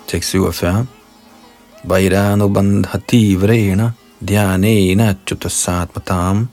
[0.08, 0.88] Tekst 47.
[1.84, 3.92] Vairano bandhati vrena
[4.24, 6.48] dhyanena chutasatmatam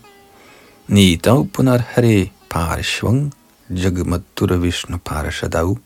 [0.89, 3.33] nitau punarhare parishvang
[3.71, 5.79] jagmatura vishnu parashadau.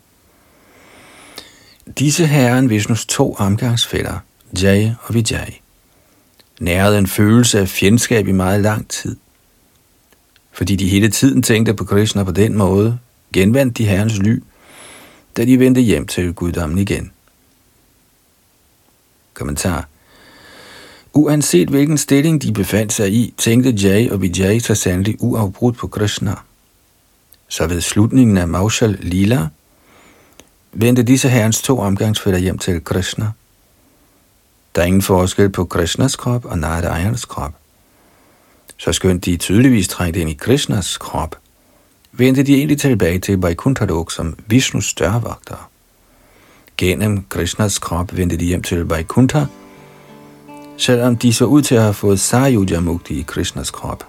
[1.98, 4.18] Disse herren Vishnus to omgangsfælder,
[4.62, 5.50] Jay og Vijay,
[6.61, 9.16] nærede en følelse af fjendskab i meget lang tid.
[10.52, 12.98] Fordi de hele tiden tænkte på Krishna på den måde,
[13.33, 14.42] genvandt de herrens ly,
[15.37, 17.12] da de vendte hjem til guddommen igen.
[19.38, 19.88] Kommentar.
[21.12, 25.87] Uanset hvilken stilling de befandt sig i, tænkte Jay og Vijay så sandelig uafbrudt på
[25.87, 26.35] Krishna.
[27.48, 29.48] Så ved slutningen af Maushal Lila
[30.72, 33.31] vendte disse herrens to omgangsfælder hjem til Krishna.
[34.74, 37.53] Der er ingen forskel på Krishnas krop og Narayanas krop.
[38.77, 41.37] Så skønt de tydeligvis trængte ind i Krishnas krop,
[42.12, 45.64] vendte de egentlig tilbage til Vaikuntha som Vishnus størvogtere.
[46.79, 49.45] Gennem Krishnas krop vendte de hjem til Vaikuntha,
[50.77, 54.05] selvom de så ud til at have fået Sayuja Mukti i Krishnas krop.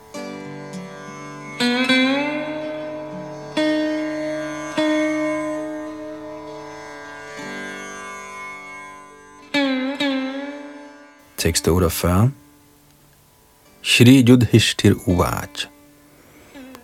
[11.37, 12.31] Tekst 48
[13.81, 15.47] Shri Yudhishthir Uvaj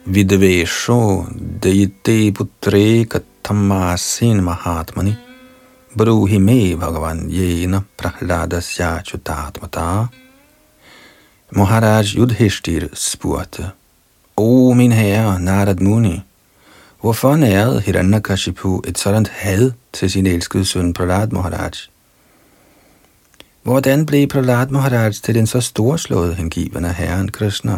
[0.05, 1.25] Vidvesho
[1.63, 5.24] Dayite Putre Katamasin Mahatmani.
[5.97, 10.09] Bruhime Bhagavan Yena Prahladasya Chutatmata.
[11.51, 13.71] Maharaj Yudhishthir spurgte,
[14.35, 16.21] O min herre Narad Muni,
[17.01, 21.71] hvorfor nærede Hiranyakashipu et sådan had til sin elskede søn Prahlad Maharaj?
[23.63, 27.77] Hvordan blev Prahlad Maharaj til den så storslåede hengivende herren Krishna?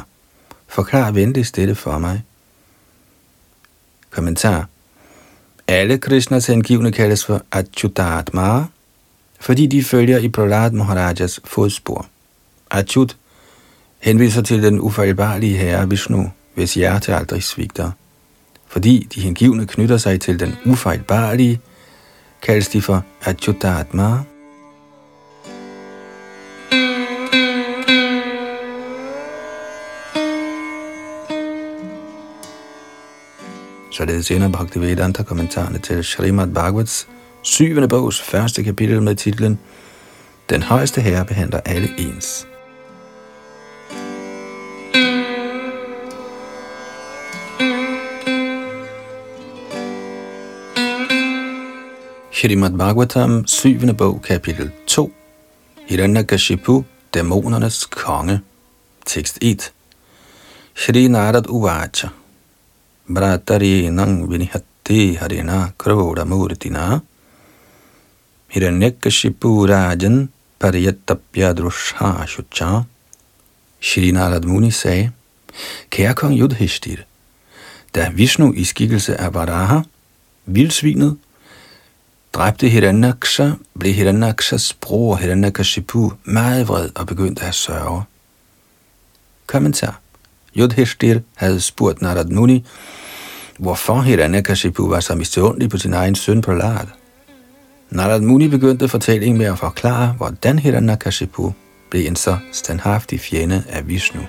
[0.67, 2.23] Forklar venligst dette for mig.
[4.09, 4.67] Kommentar.
[5.67, 8.65] Alle Krishnas hengivne kaldes for Achyutatma,
[9.39, 12.05] fordi de følger i Prahlad Maharajas fodspor.
[12.71, 13.17] Achyut
[13.99, 17.91] henviser til den ufejlbarlige herre Vishnu, hvis hjerte aldrig svigter.
[18.67, 21.59] Fordi de hengivne knytter sig til den ufejlbarlige,
[22.41, 24.17] kaldes de for Achyutatma.
[33.97, 37.07] Således ender Bhaktivedanta kommentarerne til Srimad Bhagavats
[37.41, 39.59] syvende bogs første kapitel med titlen
[40.49, 42.47] Den højeste herre behandler alle ens.
[52.31, 53.95] Shrimad Bhagavatam, 7.
[53.97, 55.11] bog, kapitel 2.
[55.87, 56.83] Hiranyakashipu,
[57.13, 58.41] dæmonernes konge.
[59.05, 59.73] Tekst 1.
[60.75, 62.07] Shri Narad Uvacha.
[63.09, 67.01] Bratari nang vinihatti harina kroda murtina.
[68.51, 70.27] Hiranyakashipu rajan
[70.59, 72.85] pariyatapya drusha shucha.
[73.79, 75.11] Shri Narad Muni sagde,
[75.89, 77.05] Kære kong Yudhishthir,
[77.95, 79.81] da Vishnu i skikkelse af Varaha,
[80.45, 81.17] vildsvinet,
[82.33, 88.03] dræbte Hiranyaksha, blev Hiranyakshas bror Hiranyakashipu meget vred og begyndte at sørge.
[89.47, 90.01] Kommentar.
[90.55, 92.65] Yudhishthir havde spurgt Narad Muni,
[93.59, 96.87] hvorfor Hiranyakashipu var så misundelig på sin egen søn Prahlad.
[97.89, 101.53] Narad Muni begyndte fortællingen med at forklare, hvordan Hiranyakashipu
[101.89, 104.21] blev en så standhaftig fjende af Vishnu.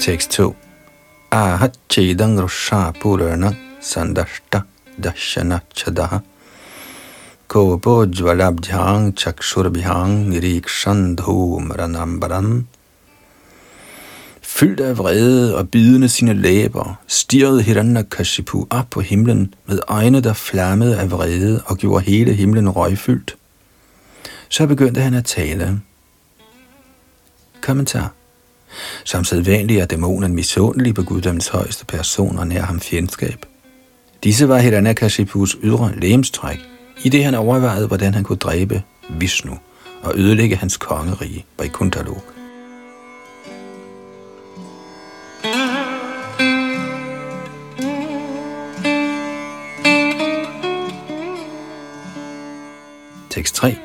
[0.00, 0.56] Tekst 2.
[1.30, 4.60] Ahat chedang rusha purana sandashta
[5.02, 6.18] dashana chadaha
[7.48, 12.66] kopo jvalabdhyang chakshurabhyang nirikshan dhumranambaram
[14.42, 20.32] Fyldt af vrede og bidende sine læber, stirrede Hiranyakashipu op på himlen med øjne, der
[20.32, 23.36] flammede af vrede og gjorde hele himlen røgfyldt.
[24.48, 25.80] Så begyndte han at tale.
[27.60, 28.12] Kommentar.
[29.04, 33.46] Som sædvanligt er dæmonen misundelig på guddommens højeste person og nær ham fjendskab.
[34.26, 36.58] Disse var Hiranyakashipus ydre lægemstræk,
[37.04, 39.58] i det han overvejede, hvordan han kunne dræbe Vishnu
[40.02, 42.34] og ødelægge hans kongerige Vaikuntalok.
[53.30, 53.76] Tekst 3.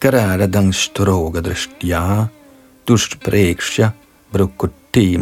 [0.00, 2.24] Garadang stroga drishtya
[2.88, 3.88] dushpreksha
[4.32, 5.16] brukutti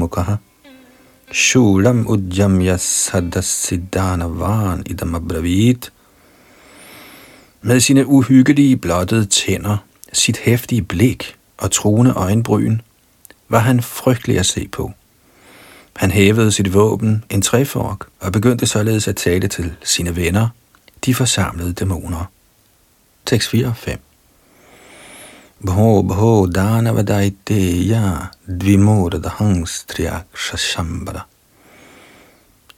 [1.33, 5.93] shulam ujjamya sadasiddhanavan idam abravit
[7.63, 9.77] med sine uhyggelige blottede tænder,
[10.13, 12.79] sit hæftige blik og truende øjenbryn,
[13.49, 14.93] var han frygtelig at se på.
[15.97, 20.49] Han hævede sit våben, en træfork, og begyndte således at tale til sine venner,
[21.05, 22.25] de forsamlede dæmoner.
[23.27, 24.06] Tekst 4 og 5
[25.65, 31.25] Bho bho danavadaiteya dvimurdahang striakshashambara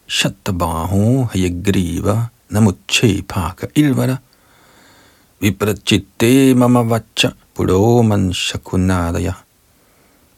[0.07, 4.21] Shattabaho hayagriva namuche paka ilvara
[5.43, 9.35] Viprachitte mama vacha puroman shakunadaya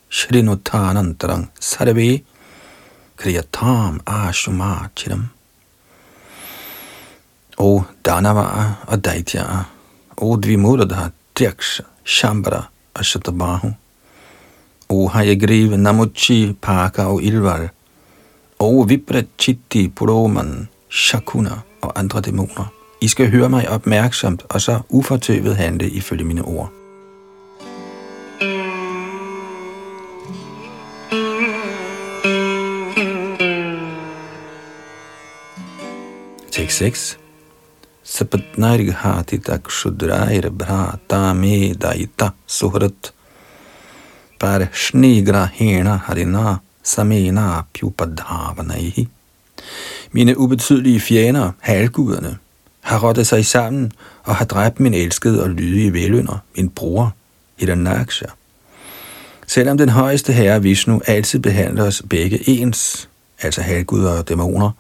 [0.09, 2.25] Shrinutanantarang sarve
[3.19, 5.29] kriyatam ashumachiram
[7.63, 9.67] O Danava og Daitya,
[10.17, 12.63] O Dvimurda Triaksha, Shambara
[12.95, 13.71] og Shatabahu,
[14.89, 17.69] O Hayagriv, Namuchi, Paka og Ilvar,
[18.59, 22.73] O Viprachitti, Puroman, Shakuna og andre dæmoner.
[23.01, 26.73] I skal høre mig opmærksomt og så ufortøvet handle ifølge mine ord.
[36.53, 37.19] Tekst 6.
[38.11, 43.13] Sapatnarghati takshudrair bhrata me daita suhrat
[44.41, 49.09] parshnigra hena harina samena pyupadhavanaihi.
[50.13, 52.39] Mine ubetydelige fjender, halvguderne,
[52.81, 53.93] har rottet sig sammen
[54.23, 57.15] og har dræbt min elskede og lydige velønder, min bror,
[57.57, 58.27] Hiranaksha.
[59.47, 63.09] Selvom den højeste herre Vishnu altid behandler os begge ens,
[63.43, 64.71] altså halvguder og dæmoner,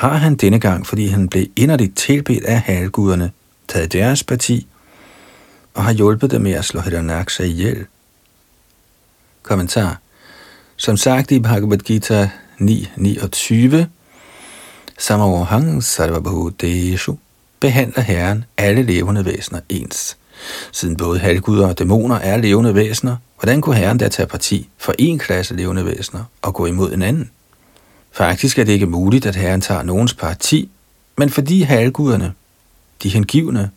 [0.00, 3.30] har han denne gang, fordi han blev inderligt tilbedt af halvguderne,
[3.68, 4.66] taget deres parti
[5.74, 7.86] og har hjulpet dem med at slå Hiranaksa ihjel.
[9.42, 10.00] Kommentar.
[10.76, 12.30] Som sagt i Bhagavad Gita
[12.60, 13.76] 9.29,
[14.98, 17.18] Samohang Sarvabhuteshu,
[17.60, 20.16] behandler Herren alle levende væsener ens.
[20.72, 24.94] Siden både halvguder og dæmoner er levende væsener, hvordan kunne Herren da tage parti for
[24.98, 27.30] en klasse levende væsener og gå imod en anden?
[28.12, 30.70] Faktisk er det ikke muligt, at Herren tager nogens parti,
[31.18, 32.34] men fordi halvguderne,
[33.02, 33.70] de hengivne,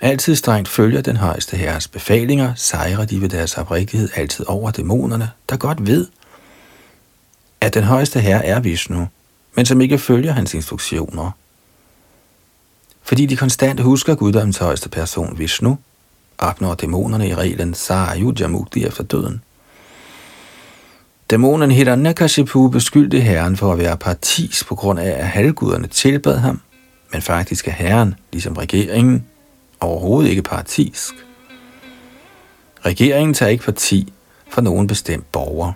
[0.00, 5.30] altid strengt følger den højeste herres befalinger, sejrer de ved deres oprigtighed altid over dæmonerne,
[5.48, 6.06] der godt ved,
[7.60, 9.08] at den højeste herre er Vishnu,
[9.54, 11.30] men som ikke følger hans instruktioner.
[13.02, 15.78] Fordi de konstant husker guddommens højeste person Vishnu,
[16.38, 19.42] opnår dæmonerne i reglen Sarayuja Mukti efter døden.
[21.32, 26.60] Dæmonen Hiranyakashipu beskyldte herren for at være partis på grund af, at halvguderne tilbad ham,
[27.12, 29.26] men faktisk er herren, ligesom regeringen,
[29.80, 31.14] overhovedet ikke partisk.
[32.86, 34.12] Regeringen tager ikke parti
[34.48, 35.72] for nogen bestemt borger.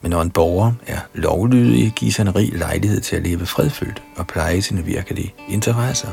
[0.00, 4.26] Men når en borger er lovlydig, gives han rig lejlighed til at leve fredfyldt og
[4.26, 6.08] pleje sine virkelige interesser.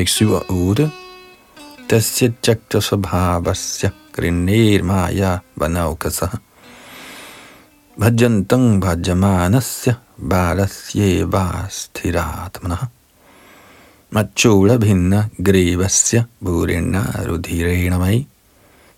[0.00, 0.88] 6, 7 og 8.
[1.90, 6.40] Dasya jakta sabhavasya grinir maya vanaukasa.
[8.00, 12.78] Bhajantang bhajamanasya balasye vastiratmana.
[14.14, 18.24] Machula bhinna grevasya bhurinna rudhirenamai.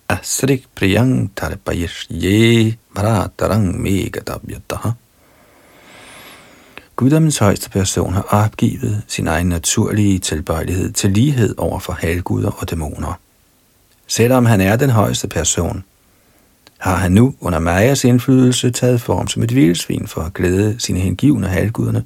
[0.07, 5.02] Asrik priyang tarpayish ye bharatarang me gatavyattaha.
[6.95, 12.69] Guddommens højeste person har opgivet sin egen naturlige tilbøjelighed til lighed over for halvguder og
[12.69, 13.19] dæmoner.
[14.07, 15.83] Selvom han er den højeste person,
[16.77, 20.99] har han nu under Majas indflydelse taget form som et vildsvin for at glæde sine
[20.99, 22.03] hengivne halvguderne,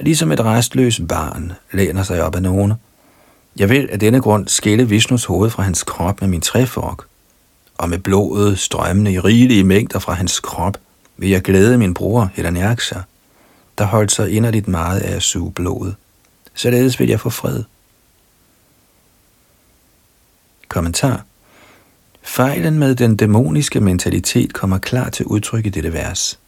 [0.00, 2.72] ligesom et restløst barn læner sig op af nogen.
[3.56, 6.98] Jeg vil af denne grund skille Vishnus hoved fra hans krop med min træfork,
[7.78, 10.76] og med blodet strømmende i rigelige mængder fra hans krop
[11.16, 12.98] vil jeg glæde min bror Hiranyaksha
[13.78, 15.94] der holdt sig inderligt meget af at suge blodet.
[16.54, 17.64] Således vil jeg få fred.
[20.68, 21.24] Kommentar.
[22.22, 26.38] Fejlen med den dæmoniske mentalitet kommer klar til udtryk i dette vers.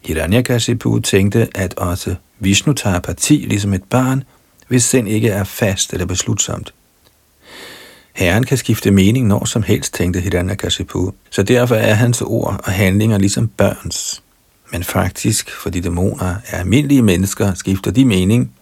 [0.00, 4.24] Hiranyakashipu tænkte, at også Vishnu tager parti ligesom et barn,
[4.68, 6.74] hvis sind ikke er fast eller beslutsomt.
[8.12, 12.72] Herren kan skifte mening når som helst, tænkte Hiranyakashipu, så derfor er hans ord og
[12.72, 14.23] handlinger ligesom børns.
[14.74, 18.52] Men faktisk, fordi dæmoner er almindelige mennesker, skifter de mening,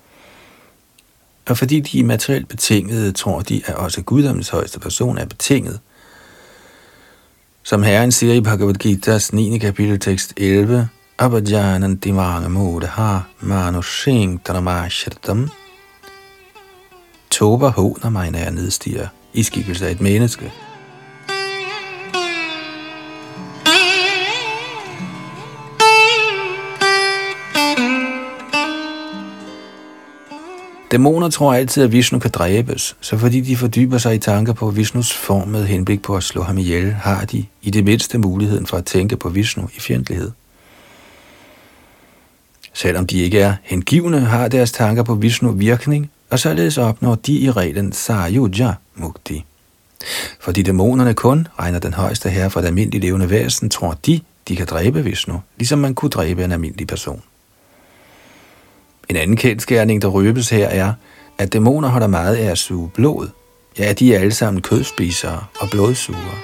[1.49, 5.81] og fordi de er materielt betingede, tror de, at også guddommens højeste person er betinget.
[7.63, 9.59] Som Herren siger i Bhagavad Gita's 9.
[9.59, 10.89] kapitel tekst 11,
[11.19, 15.51] Abhajanan divanga mode har manushing dramashratam.
[17.31, 20.53] Tober håner mig, når jeg nedstiger i skikkelse af et menneske.
[30.93, 34.71] Dæmoner tror altid, at Vishnu kan dræbes, så fordi de fordyber sig i tanker på
[34.71, 38.67] Vishnus form med henblik på at slå ham ihjel, har de i det mindste muligheden
[38.67, 40.31] for at tænke på Vishnu i fjendtlighed.
[42.73, 47.33] Selvom de ikke er hengivne, har deres tanker på Vishnu virkning, og således opnår de
[47.33, 49.45] i reglen Sayuja Mukti.
[50.41, 54.57] Fordi dæmonerne kun regner den højeste herre for det almindelige levende væsen, tror de, de
[54.57, 57.23] kan dræbe Vishnu, ligesom man kunne dræbe en almindelig person.
[59.13, 60.93] En anden kendskærning, der røbes her, er,
[61.39, 63.29] at dæmoner holder meget af at suge blod.
[63.79, 66.39] Ja, de er alle sammen kødspisere og blodsugere.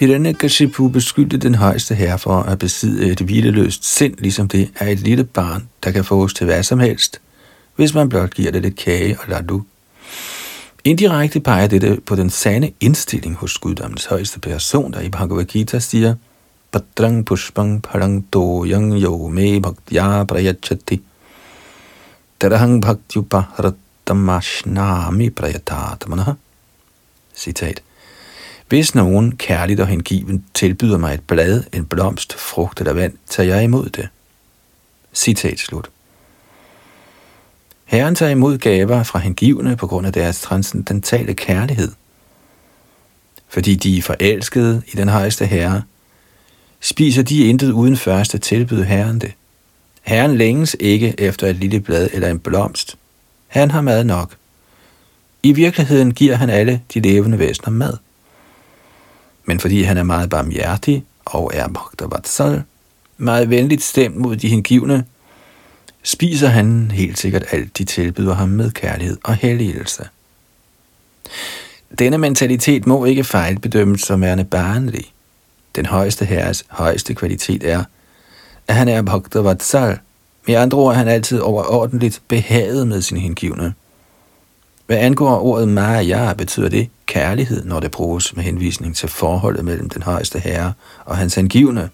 [0.00, 5.00] Hiranyakashipu beskyldte den højeste herre for at besidde et hvileløst sind, ligesom det er et
[5.00, 7.20] lille barn, der kan fås til hvad som helst,
[7.76, 9.62] hvis man blot giver det lidt kage og ladu.
[10.84, 15.78] Indirekte peger dette på den sande indstilling hos guddommens højeste person, der i Bhagavad Gita
[15.78, 16.14] siger,
[16.74, 21.00] Padrang pushpang parang doyang yo me bhaktya prayachati
[22.40, 26.32] Tarahang bhaktyupahratamashnami prayatatmanaha.
[27.36, 27.82] Citat.
[28.68, 33.54] Hvis nogen kærligt og hengiven tilbyder mig et blad, en blomst, frugt eller vand, tager
[33.54, 34.08] jeg imod det.
[35.14, 35.90] Citat slut.
[37.94, 41.92] Herren tager imod gaver fra hengivne på grund af deres transcendentale kærlighed.
[43.48, 45.82] Fordi de er forelskede i den højeste herre,
[46.80, 49.32] spiser de intet uden først at tilbyde Herren det.
[50.02, 52.96] Herren længes ikke efter et lille blad eller en blomst.
[53.46, 54.36] Han har mad nok.
[55.42, 57.96] I virkeligheden giver han alle de levende væsener mad.
[59.44, 62.62] Men fordi han er meget barmhjertig og er Bhaktavatsal,
[63.18, 65.04] meget venligt stemt mod de hengivne,
[66.04, 70.04] spiser han helt sikkert alt, de tilbyder ham med kærlighed og helligelse.
[71.98, 75.12] Denne mentalitet må ikke fejlbedømmes som værende barnlig.
[75.76, 77.84] Den højeste herres højeste kvalitet er,
[78.68, 79.98] at han er Bhaktavatsal.
[80.46, 83.74] Med andre ord er han altid overordentligt behaget med sin hengivne.
[84.86, 89.88] Hvad angår ordet Maya, betyder det kærlighed, når det bruges med henvisning til forholdet mellem
[89.88, 90.72] den højeste herre
[91.04, 91.90] og hans hengivne.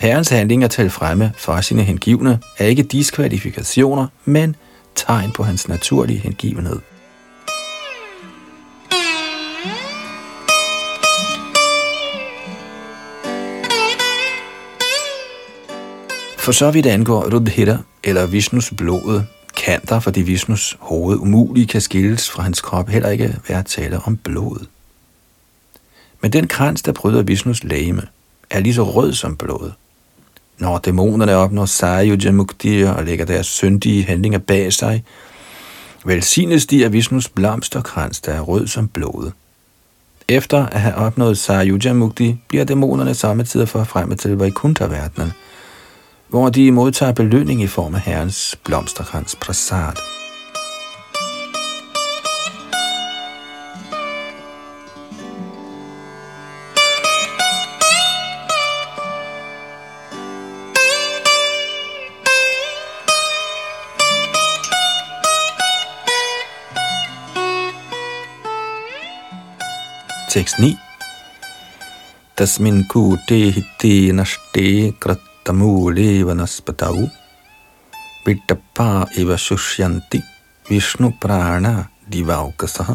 [0.00, 4.56] Herrens handlinger til fremme for sine hengivne er ikke diskvalifikationer, men
[4.94, 6.78] tegn på hans naturlige hengivenhed.
[16.38, 19.26] For så vidt angår Rudhira, eller Vishnus blodet,
[19.56, 24.00] kan der, fordi Vishnus hoved umuligt kan skilles fra hans krop, heller ikke være tale
[24.04, 24.68] om blodet.
[26.20, 28.02] Men den krans, der bryder Vishnus lægeme,
[28.50, 29.74] er lige så rød som blodet.
[30.60, 35.04] Når dæmonerne opnår Sayuja Mukti og lægger deres syndige handlinger bag sig,
[36.04, 39.32] velsignes de af Vishnus blomsterkrans, der er rød som blodet.
[40.28, 45.32] Efter at have opnået Sayuja Mukti, bliver dæmonerne samtidig for fremme til Vaikuntha-verdenen,
[46.28, 50.19] hvor de modtager belønning i form af Herrens blomsterkrans prasad.
[70.30, 70.76] Tekst 9.
[72.36, 77.08] Tasmin kute hitte nashte krat tamule vanaspatau
[78.26, 80.20] vittappa eva sushyanti
[80.68, 81.72] vishnu prana
[82.12, 82.94] divaukasaha.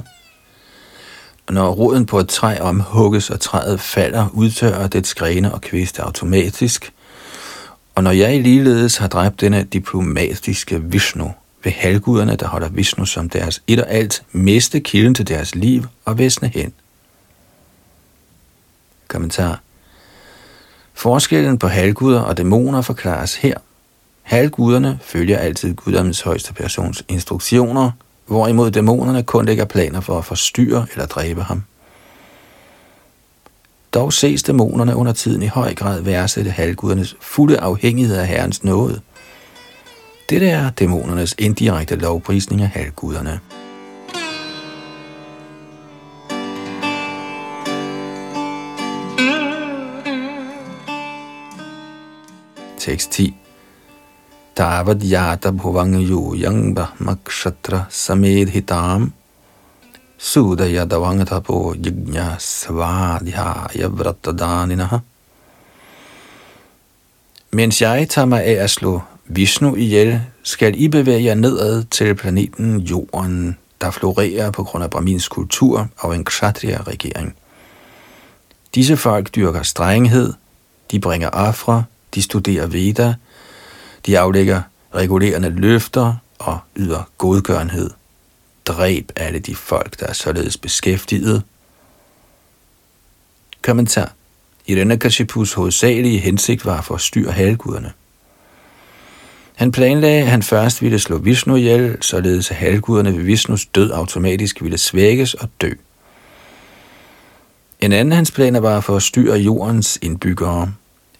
[1.50, 6.94] Når roden på et træ omhugges og træet falder, udtørrer dets grene og kviste automatisk.
[7.96, 11.34] Og når jeg ligeledes har dræbt denne diplomatiske Vishnu,
[11.64, 15.84] vil halvguderne, der holder Vishnu som deres et og alt, miste kilden til deres liv
[16.06, 16.74] og væsne hen.
[19.16, 19.62] Kommentar
[20.94, 23.58] Forskellen på halvguder og dæmoner forklares her.
[24.22, 27.92] Halvguderne følger altid guddommens højeste persons instruktioner,
[28.28, 31.64] hvorimod dæmonerne kun lægger planer for at forstyrre eller dræbe ham.
[33.94, 39.02] Dog ses dæmonerne under tiden i høj grad værdsætte halvgudernes fulde afhængighed af Herrens nåde.
[40.30, 43.40] Dette er dæmonernes indirekte lovprisning af halvguderne.
[52.86, 53.34] Tekst 10.
[54.56, 55.98] Tavad yata bhuvang
[56.38, 59.10] yang brahmakshatra samedhitam
[60.22, 65.00] sudaya davangatapo yajna svadhyaya vratadaninaha.
[67.52, 72.16] Mens jeg tager mig af at slå Vishnu ihjel, skal I bevæge jer nedad til
[72.16, 77.36] planeten Jorden, der florerer på grund af Brahmins kultur og en kshatriya-regering.
[78.76, 80.34] Disse folk dyrker strenghed,
[80.92, 81.84] de bringer afra,
[82.16, 83.14] de studerer Veda,
[84.06, 84.62] de aflægger
[84.96, 87.90] regulerende løfter og yder godgørenhed.
[88.66, 91.44] Dræb alle de folk, der er således beskæftiget.
[93.62, 94.14] Kommentar.
[94.68, 97.94] I Kashipus hovedsagelige hensigt var for at styre halvguderne.
[99.56, 103.92] Han planlagde, at han først ville slå Vishnu ihjel, således at halvguderne ved Vishnus død
[103.92, 105.72] automatisk ville svækkes og dø.
[107.80, 110.74] En anden af hans planer var for at styre jordens indbyggere.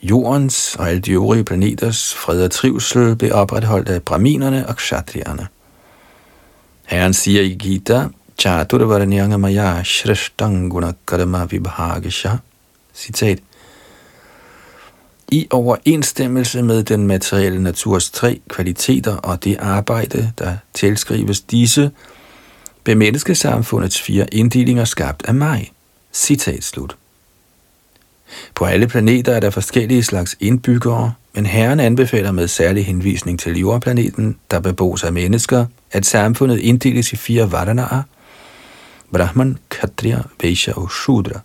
[0.04, 5.48] Jordens og alle de øvrige planeters fred og trivsel blev opretholdt af braminerne og kshatriyerne.
[6.86, 8.08] Herren siger i Gita,
[8.40, 12.36] Chaturvaranyanga maya shrestanguna karma Vibhagesha,
[12.94, 13.40] Citat.
[15.32, 21.92] I overensstemmelse med den materielle naturs tre kvaliteter og det arbejde, der tilskrives disse,
[22.84, 25.72] blev menneskesamfundets fire inddelinger skabt af mig.
[26.14, 26.96] Citat slut.
[28.56, 33.60] På alle planeter er der forskellige slags indbyggere, men Herren anbefaler med særlig henvisning til
[33.60, 38.02] jordplaneten, der bebos af mennesker, at samfundet inddeles i fire varanaer,
[39.14, 41.40] Brahman, Kshatriya, Vaishya og Shudra.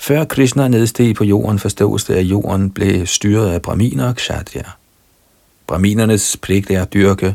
[0.00, 4.70] Før Krishna nedsteg på jorden, forstås det, at jorden blev styret af Brahminer og Kshatriya.
[5.66, 7.34] Brahminernes pligt er at dyrke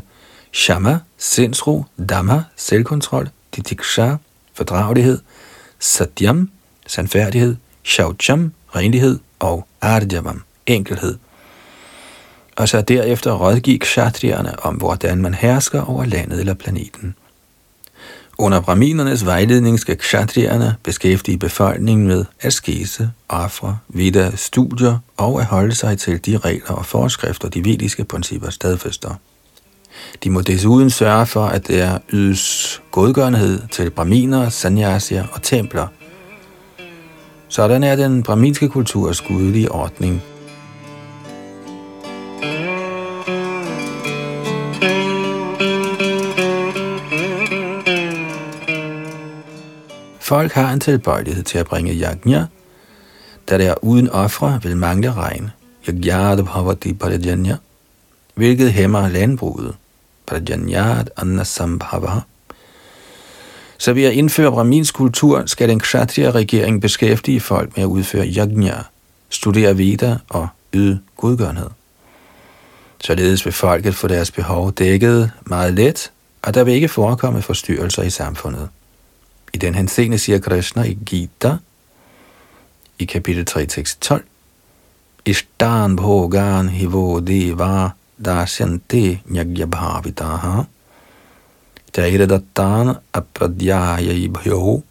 [0.52, 4.14] Shama, sindsro, Dhamma, selvkontrol, Titiksha,
[4.54, 5.18] fordragelighed,
[5.78, 6.50] Satyam,
[6.86, 11.16] sandfærdighed, Shaujam, renlighed, og Arjavam, enkelhed.
[12.56, 17.14] og så derefter rådgik kshatrierne om, hvordan man hersker over landet eller planeten.
[18.38, 25.74] Under brahminernes vejledning skal kshatrierne beskæftige befolkningen med askese, ofre, videre studier og at holde
[25.74, 29.14] sig til de regler og forskrifter, de vediske principper stadfæster.
[30.24, 35.86] De må desuden sørge for, at der ydes godgørenhed til brahminer, sanyasier og templer.
[37.54, 40.22] Sådan er den brahminske kulturs gudelige ordning–
[50.20, 52.46] Folk har en tilbøjelighed til at bringe yajna,
[53.48, 55.50] da der uden ofre vil mangle regn.
[55.88, 57.56] Yagyad bhavati parajanya,
[58.34, 59.74] hvilket hæmmer landbruget.
[60.26, 62.20] Parajanyat annasambhava.
[63.78, 68.26] Så ved at indføre brahminsk kultur, skal den kshatriya regering beskæftige folk med at udføre
[68.26, 68.82] yajna,
[69.28, 71.70] studere Veda og yde godgørenhed.
[73.00, 76.12] Således vil folket få deres behov dækket meget let,
[76.42, 78.68] og der vil ikke forekomme forstyrrelser i samfundet.
[79.54, 81.56] I den henseende siger Krishna i Gita,
[82.98, 84.24] i kapitel 3, tekst 12,
[85.26, 87.90] Ishtan bhogan hivo deva
[88.24, 90.62] dasyanti nyagyabhavitaha
[91.96, 94.82] Jairedattan apradyaya bhyo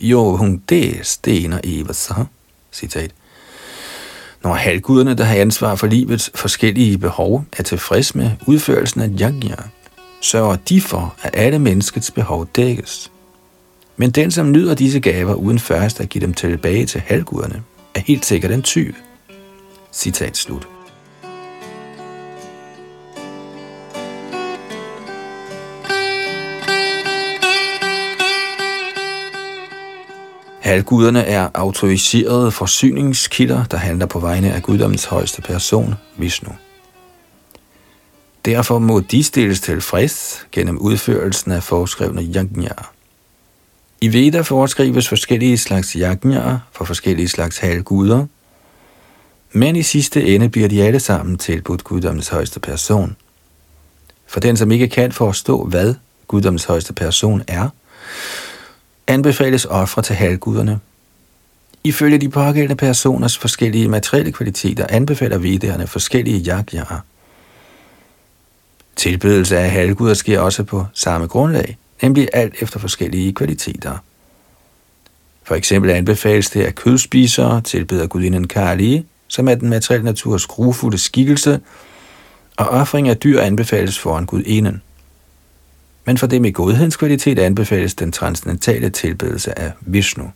[0.00, 2.24] yo stener stena evasaha.
[2.72, 3.10] Citat.
[4.42, 9.56] Når halvguderne, der har ansvar for livets forskellige behov, er tilfreds med udførelsen af yajna,
[10.20, 13.10] sørger de for, at alle menneskets behov dækkes.
[13.96, 17.62] Men den, som nyder disse gaver uden først at give dem tilbage til halvguderne,
[17.94, 18.94] er helt sikkert en tyv.
[19.92, 20.68] Citat slut.
[30.68, 36.52] Halvguderne er autoriserede forsyningskilder, der handler på vegne af guddommens højeste person, Vishnu.
[38.44, 42.92] Derfor må de stilles tilfreds gennem udførelsen af foreskrevne yajnaer.
[44.00, 48.26] I Veda foreskrives forskellige slags yajnaer for forskellige slags halvguder,
[49.52, 53.16] men i sidste ende bliver de alle sammen tilbudt guddommens højeste person.
[54.26, 55.94] For den, som ikke kan forstå, hvad
[56.26, 57.68] guddommens højeste person er,
[59.08, 60.80] anbefales ofre til halvguderne.
[61.84, 67.00] Ifølge de pågældende personers forskellige materielle kvaliteter anbefaler vedderne forskellige yajnaer.
[68.96, 73.98] Tilbedelse af halvguder sker også på samme grundlag– nemlig alt efter forskellige kvaliteter.
[75.42, 80.98] For eksempel anbefales det, at kødspisere tilbeder gudinden Kali, som er den materielle naturs grufulde
[80.98, 81.60] skikkelse,
[82.56, 84.82] og offring af dyr anbefales foran gudinden.
[86.08, 90.30] Men for dem i godhedskvalitet anbefales den transcendentale tilbedelse af Vishnu.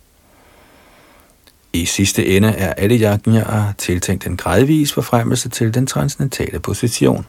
[1.73, 7.27] I sidste ende er alle yajnaer tiltænkt en gradvis forfremmelse til den transcendentale position.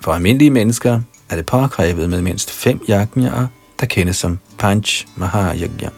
[0.00, 1.00] For almindelige mennesker
[1.30, 3.46] er det påkrævet med mindst fem yajnaer,
[3.80, 5.88] der kendes som Panch Mahayagya.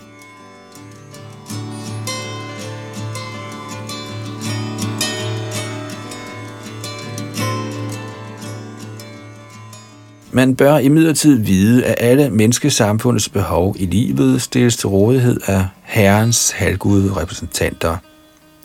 [10.35, 16.51] Man bør imidlertid vide, at alle menneskesamfundets behov i livet stilles til rådighed af Herrens
[16.51, 17.97] halvgude repræsentanter.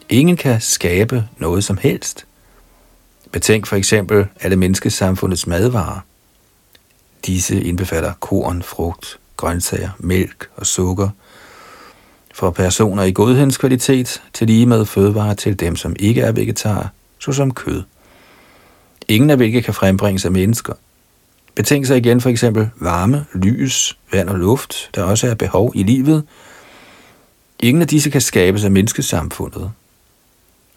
[0.09, 2.25] Ingen kan skabe noget som helst.
[3.31, 5.99] Betænk for eksempel alle menneskesamfundets madvarer.
[7.25, 11.09] Disse indbefatter korn, frugt, grøntsager, mælk og sukker.
[12.33, 16.87] For personer i godhedskvalitet til lige med fødevarer til dem, som ikke er vegetarer,
[17.19, 17.83] såsom kød.
[19.07, 20.73] Ingen af hvilke kan frembringes af mennesker.
[21.57, 25.83] Betænk sig igen for eksempel varme, lys, vand og luft, der også er behov i
[25.83, 26.23] livet.
[27.59, 29.71] Ingen af disse kan skabes af menneskesamfundet.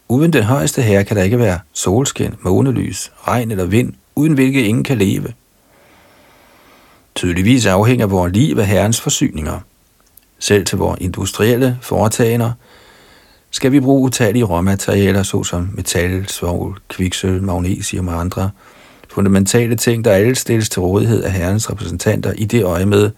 [0.08, 4.64] Uden den højeste herre kan der ikke være solskin, månelys, regn eller vind, uden hvilke
[4.64, 5.32] ingen kan leve.
[7.14, 9.60] Tydeligvis afhænger vores liv af Herrens forsyninger.
[10.38, 12.52] Selv til vores industrielle foretagender
[13.50, 18.50] skal vi bruge utallige råmaterialer, såsom metal, svovl, kviksøl, magnesium og andre
[19.10, 23.10] fundamentale ting, der alle stilles til rådighed af Herrens repræsentanter i det øje med,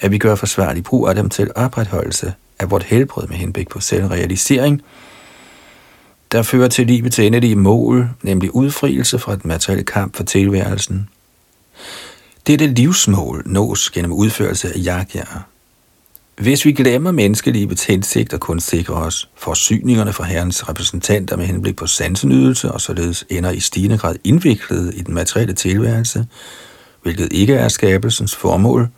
[0.00, 3.80] at vi gør forsvarlig brug af dem til opretholdelse af vort helbred med henblik på
[3.80, 4.82] selvrealisering,
[6.32, 11.08] der fører til livets endelige mål, nemlig udfrielse fra den materielle kamp for tilværelsen,
[12.46, 15.55] dette livsmål nås gennem udførelse af yajnaer.
[16.40, 21.76] Hvis vi glemmer menneskelivets hensigt og kun sikrer os forsyningerne fra Herrens repræsentanter med henblik
[21.76, 26.26] på sansenydelse og således ender i stigende grad indviklet i den materielle tilværelse,
[27.02, 28.88] hvilket ikke er skabelsens formål,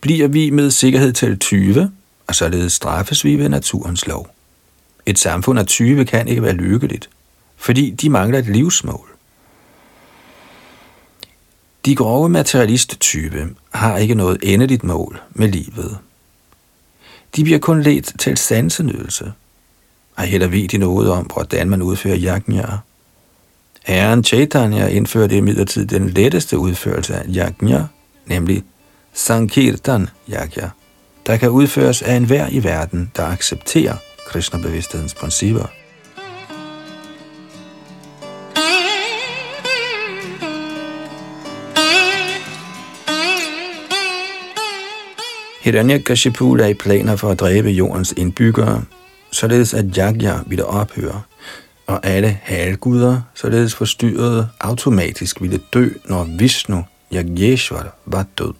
[0.00, 1.92] bliver vi med sikkerhed til 20,
[2.26, 4.34] og således straffes vi ved naturens lov.
[5.06, 7.08] Et samfund af 20 kan ikke være lykkeligt.
[7.56, 9.08] fordi de mangler et livsmål.
[11.84, 15.98] De grove materialist-type har ikke noget endeligt mål med livet.
[17.36, 19.32] De bliver kun let til sansenydelse.
[20.18, 22.78] Ej heller ved de noget om, hvordan man udfører yajnaer.
[23.84, 27.86] Herren Chaitanya indførte imidlertid den letteste udførelse af yajna,
[28.26, 28.64] nemlig
[29.12, 30.70] Sankirtan Yajna,
[31.26, 35.77] der kan udføres af enhver i verden, der accepterer Krishna-bevidsthedens principper.
[45.68, 48.82] Hiranyakashipu lagde planer for at dræbe jordens indbyggere,
[49.32, 51.22] således at Yagya ville ophøre,
[51.86, 58.52] og alle halguder, således forstyrret, automatisk ville dø, når Vishnu, Yageshwar, var død.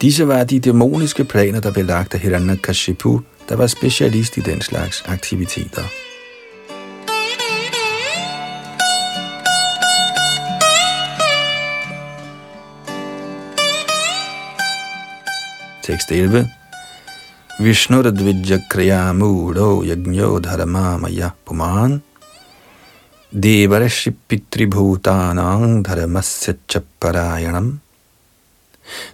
[0.00, 4.60] Disse var de dæmoniske planer, der blev lagt af Hiranyakashipu, der var specialist i den
[4.60, 5.82] slags aktiviteter.
[15.86, 16.48] Tekst 11.
[17.62, 22.02] Vishnurdvidya kriya mudo yagnyo dharmamaya puman
[23.30, 27.78] Devarashi pitribhutanang dharmasya chapparayanam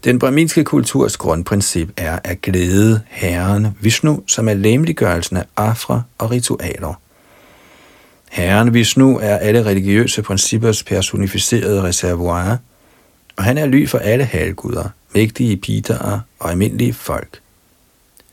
[0.04, 6.30] den brahminske kulturs grundprincip er at glæde Herren Vishnu, som er lemliggørelsen af afra og
[6.30, 7.00] ritualer.
[8.30, 12.56] Herren Vishnu er alle religiøse princippers personificerede reservoir,
[13.42, 17.40] og han er ly for alle halvguder, mægtige pitaer og almindelige folk.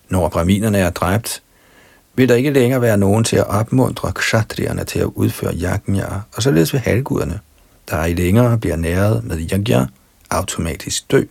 [0.09, 1.41] Når brahminerne er dræbt,
[2.15, 6.43] vil der ikke længere være nogen til at opmuntre kshatrierne til at udføre yajnaer, og
[6.43, 7.39] således vil halvguderne,
[7.89, 9.87] der i længere bliver næret med yajna,
[10.29, 11.23] automatisk dø.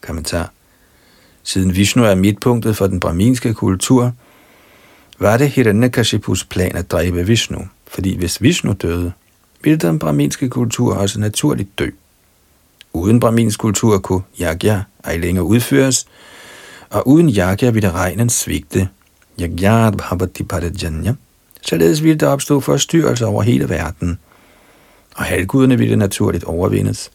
[0.00, 0.52] Kommentar.
[1.42, 4.12] Siden Vishnu er midtpunktet for den brahminske kultur,
[5.18, 9.12] var det Hiranyakashipus plan at dræbe Vishnu, fordi hvis Vishnu døde,
[9.62, 11.90] ville den brahminske kultur også naturligt dø.
[12.92, 16.06] Uden brahminsk kultur kunne yagya ej længere udføres,
[16.90, 18.88] og uden yagya ville regnen svigte.
[19.40, 20.46] Yagyat bhavati.
[21.62, 24.18] Således ville der opstå forstyrrelser over hele verden–
[25.18, 27.10] og halvguderne ville naturligt overvindes.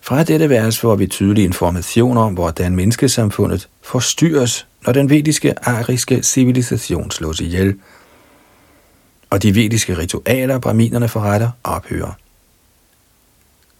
[0.00, 6.22] Fra dette vers får vi tydelige informationer om, hvordan menneskesamfundet forstyrres, når den vediske ariske
[6.22, 7.74] civilisation slås ihjel,
[9.36, 12.12] og de vediske ritualer, braminerne forretter, ophører.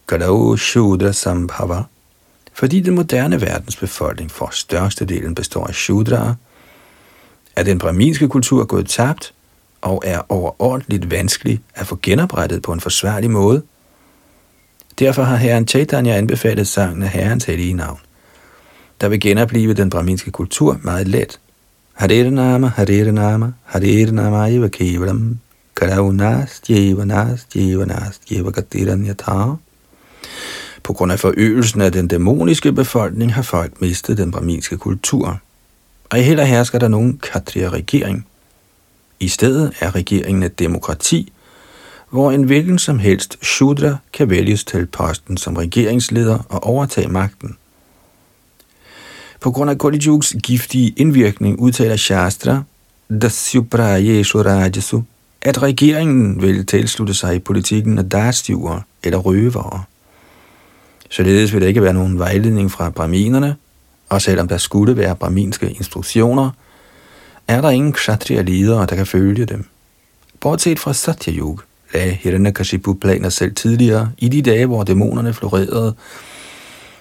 [0.06, 1.82] Galau Shudra Sambhava
[2.52, 6.34] fordi den moderne verdens befolkning for størstedelen består af shudraer,
[7.56, 9.34] er den braminske kultur gået tabt,
[9.80, 13.62] og er overordentligt vanskelig at få genoprettet på en forsvarlig måde.
[14.98, 18.00] Derfor har herren Chaitanya anbefalet sangen af herrens hellige navn,
[19.00, 21.40] der vil genopleve den braminske kultur meget let.
[21.96, 25.38] Hare Nama, Hare Nama, Hare Nama Eva Kevalam,
[30.82, 35.40] på grund af forøgelsen af den dæmoniske befolkning har folk mistet den brahminske kultur.
[36.10, 38.26] Og heller hersker der nogen katriya-regering–
[39.20, 41.32] i stedet er regeringen et demokrati,
[42.10, 47.56] hvor en hvilken som helst shudra kan vælges til posten som regeringsleder og overtage magten.
[49.40, 49.98] På grund af Kali
[50.42, 52.62] giftige indvirkning udtaler Shastra,
[53.22, 55.00] Dasyuprayeshwarajasu,
[55.46, 59.82] at regeringen vil tilslutte sig i politikken af darstyver eller røvere.
[61.10, 63.56] Således vil der ikke være nogen vejledning fra braminerne,
[64.08, 66.50] og selvom der skulle være braminske instruktioner–
[67.48, 69.64] er der ingen kshatriya ledere, der kan følge dem.
[70.40, 71.60] Bortset fra Satyayug
[71.94, 75.94] lagde Hiranyakashipu planer selv tidligere, i de dage, hvor dæmonerne florerede,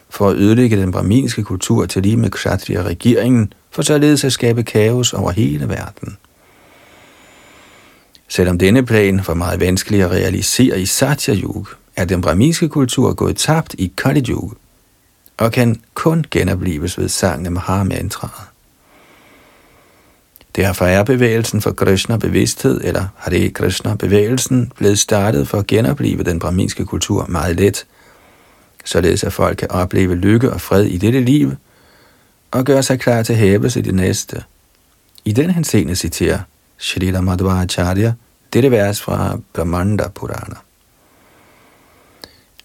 [0.10, 5.14] for at ødelægge den braminske kultur til lige med kshatriya-regeringen, for således at skabe kaos
[5.14, 6.18] over hele verden.
[8.28, 13.38] Selvom denne plan var meget vanskelig at realisere i Satyayug, er den brahminske kultur gået
[13.38, 14.56] tabt i Kali Yuga,
[15.38, 18.48] og kan kun genopleves ved sangen af Mahamantraet.
[20.56, 26.86] Derfor er bevægelsen for Krishna-bevidsthed, eller Hare Krishna-bevægelsen, blevet startet for at genopleve den brahminske
[26.86, 27.86] kultur meget let,
[28.86, 31.52] således at folk kan opleve lykke og fred i dette liv,
[32.52, 34.44] og gøre sig klar til hævelse i det næste.
[35.26, 36.40] I den henseende citerer
[36.78, 38.14] Shrila Madhvacharya
[38.54, 40.62] dette vers fra Brahmanda Purana.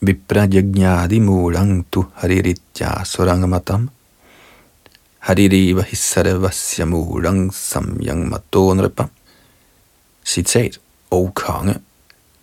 [0.00, 3.90] Vipra Yagnadi Mulang Tu Hariritya Surangamatam
[5.20, 9.08] haririva Hissarevasya Mulang Samyang Madonrepa.
[10.24, 10.78] Citat,
[11.10, 11.74] O konge.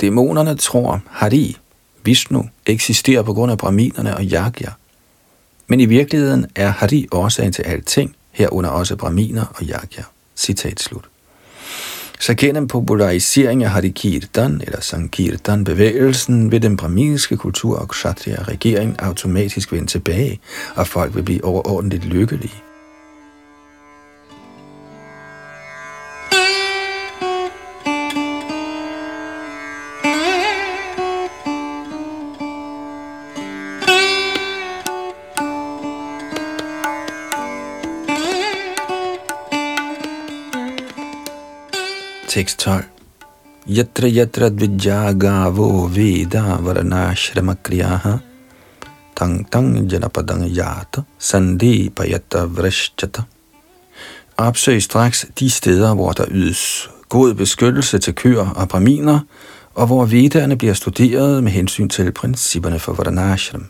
[0.02, 1.58] Dæmonerne tror, Hari,
[2.04, 4.72] Vishnu, eksisterer på grund af braminerne og yagya.
[5.68, 10.04] Men i virkeligheden er Hari årsagen til alting, herunder også braminer og yagya.
[10.36, 11.06] Citat slut.
[12.20, 18.96] Så gennem popularisering af Harikirtan eller Sankirtan bevægelsen vil den brahminske kultur og kshatriya regering
[19.00, 20.40] automatisk vende tilbage,
[20.76, 22.67] og folk vil blive overordentligt lykkelige.
[42.38, 42.84] 6.12.
[43.68, 48.20] Yatra yatra dvijya gavo veda varanashrama kriyaha
[49.16, 51.04] tang tang janapadang yata
[51.96, 53.24] payata vrishchata.
[54.38, 59.20] Opsøg straks de steder, hvor der ydes god beskyttelse til køer og braminer,
[59.76, 63.66] og hvor vedderne bliver studeret med hensyn til principperne for Varanashram.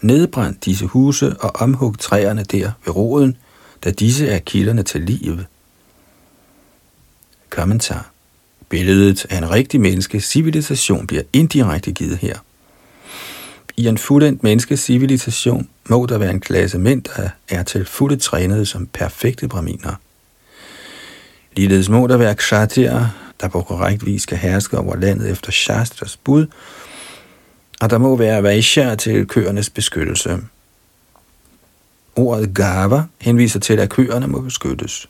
[0.00, 3.36] Nedbrænd disse huse og omhug træerne der ved roden,
[3.84, 5.46] da disse er kilderne til livet.
[7.52, 8.10] Kommentar.
[8.68, 12.38] Billedet af en rigtig menneske civilisation bliver indirekte givet her.
[13.76, 18.16] I en fuldendt menneske civilisation må der være en klasse mænd, der er til fulde
[18.16, 19.94] trænede som perfekte braminer.
[21.56, 23.06] Ligeledes må der være kshatriya,
[23.40, 26.46] der på korrekt vis skal herske over landet efter Shastras bud,
[27.80, 30.38] og der må være vaishya til køernes beskyttelse.
[32.16, 35.08] Ordet gava henviser til, at køerne må beskyttes.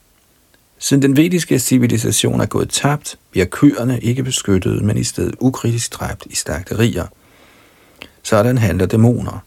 [0.83, 5.93] Siden den vediske civilisation er gået tabt, bliver køerne ikke beskyttet, men i stedet ukritisk
[5.93, 7.07] dræbt i slagterier.
[8.23, 9.45] Sådan handler dæmoner.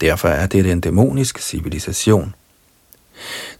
[0.00, 2.34] Derfor er det en dæmonisk civilisation.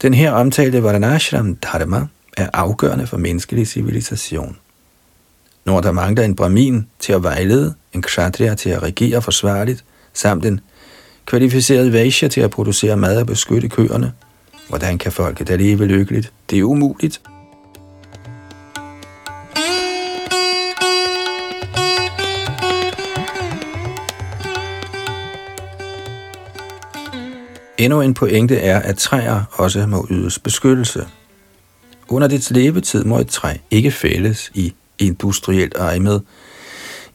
[0.03, 2.07] Den her omtalte Varanashram Dharma
[2.37, 4.57] er afgørende for menneskelig civilisation.
[5.65, 10.45] Når der mangler en brahmin til at vejlede, en kshatriya til at regere forsvarligt, samt
[10.45, 10.61] en
[11.27, 14.13] kvalificeret vaishya til at producere mad og beskytte køerne,
[14.71, 16.33] Hvordan kan folket da leve lykkeligt?
[16.51, 17.21] Det er umuligt.
[27.79, 31.07] Endnu en pointe er, at træer også må ydes beskyttelse.
[32.09, 36.21] Under dets levetid må et træ ikke fældes i industrielt ejmed.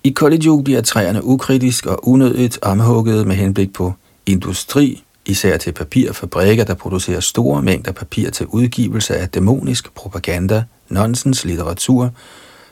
[0.04, 3.94] I Kolidjuk bliver træerne ukritisk og unødigt omhugget med henblik på
[4.26, 11.46] industri, især til papirfabrikker, der producerer store mængder papir til udgivelse af dæmonisk propaganda, nonsens
[11.46, 12.10] litteratur,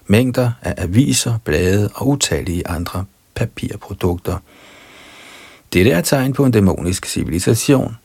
[0.07, 4.37] mængder af aviser, blade og utallige andre papirprodukter.
[5.73, 7.95] Dette er tegn på en dæmonisk civilisation.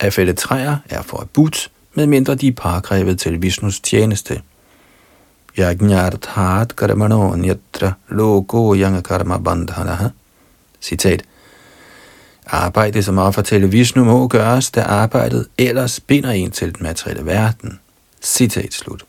[0.00, 4.40] At fælde træer er forbudt, medmindre de er parkrevet til Vishnus tjeneste.
[5.58, 10.08] Yajnarthat karmano nyatra loko yanga karma bandhanaha.
[10.82, 11.24] Citat.
[12.46, 17.26] Arbejde som offer til Vishnu må gøres, da arbejdet ellers binder en til den materielle
[17.26, 17.80] verden.
[18.22, 19.04] Citat slut.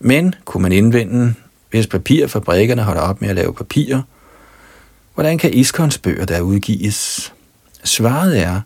[0.00, 1.34] Men, kunne man indvende,
[1.70, 4.00] hvis papirfabrikkerne holder op med at lave papir,
[5.14, 7.32] hvordan kan Iskons bøger der udgives?
[7.84, 8.60] Svaret er,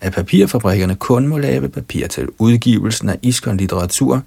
[0.00, 4.22] at papirfabrikkerne kun må lave papir til udgivelsen af Iskon-litteratur,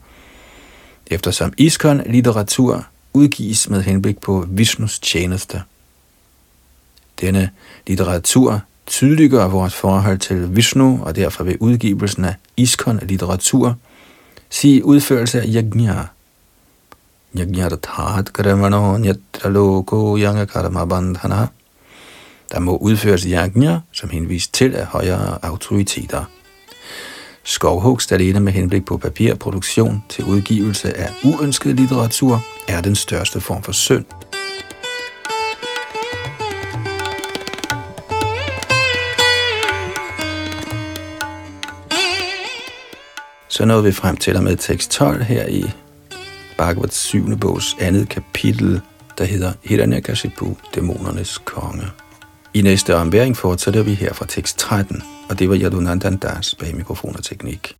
[1.07, 5.61] eftersom Iskon-litteratur udgives med henblik på Vishnus tjeneste.
[7.21, 7.49] Denne
[7.87, 13.75] litteratur tydeliggør vores forhold til Vishnu, og derfor ved udgivelsen af Iskon-litteratur
[14.49, 16.07] sige udførelse af yajna.
[17.37, 21.47] Yajnarthat karamano nyatra loko yanga karma bandhana.
[22.51, 26.23] Der må udføres yajna, som henviser til af højere autoriteter.
[27.43, 33.63] Skovhugst alene med henblik på papirproduktion til udgivelse af uønsket litteratur er den største form
[33.63, 34.05] for synd.
[43.61, 45.63] Så nåede vi frem til og med tekst 12 her i
[46.57, 47.37] Bhagavats 7.
[47.37, 48.81] bogs andet kapitel,
[49.17, 51.83] der hedder Hiranyakashipu, dæmonernes konge.
[52.53, 56.75] I næste ombæring fortsætter vi her fra tekst 13, og det var Yadunandan Das bag
[56.75, 57.75] mikrofon og teknik.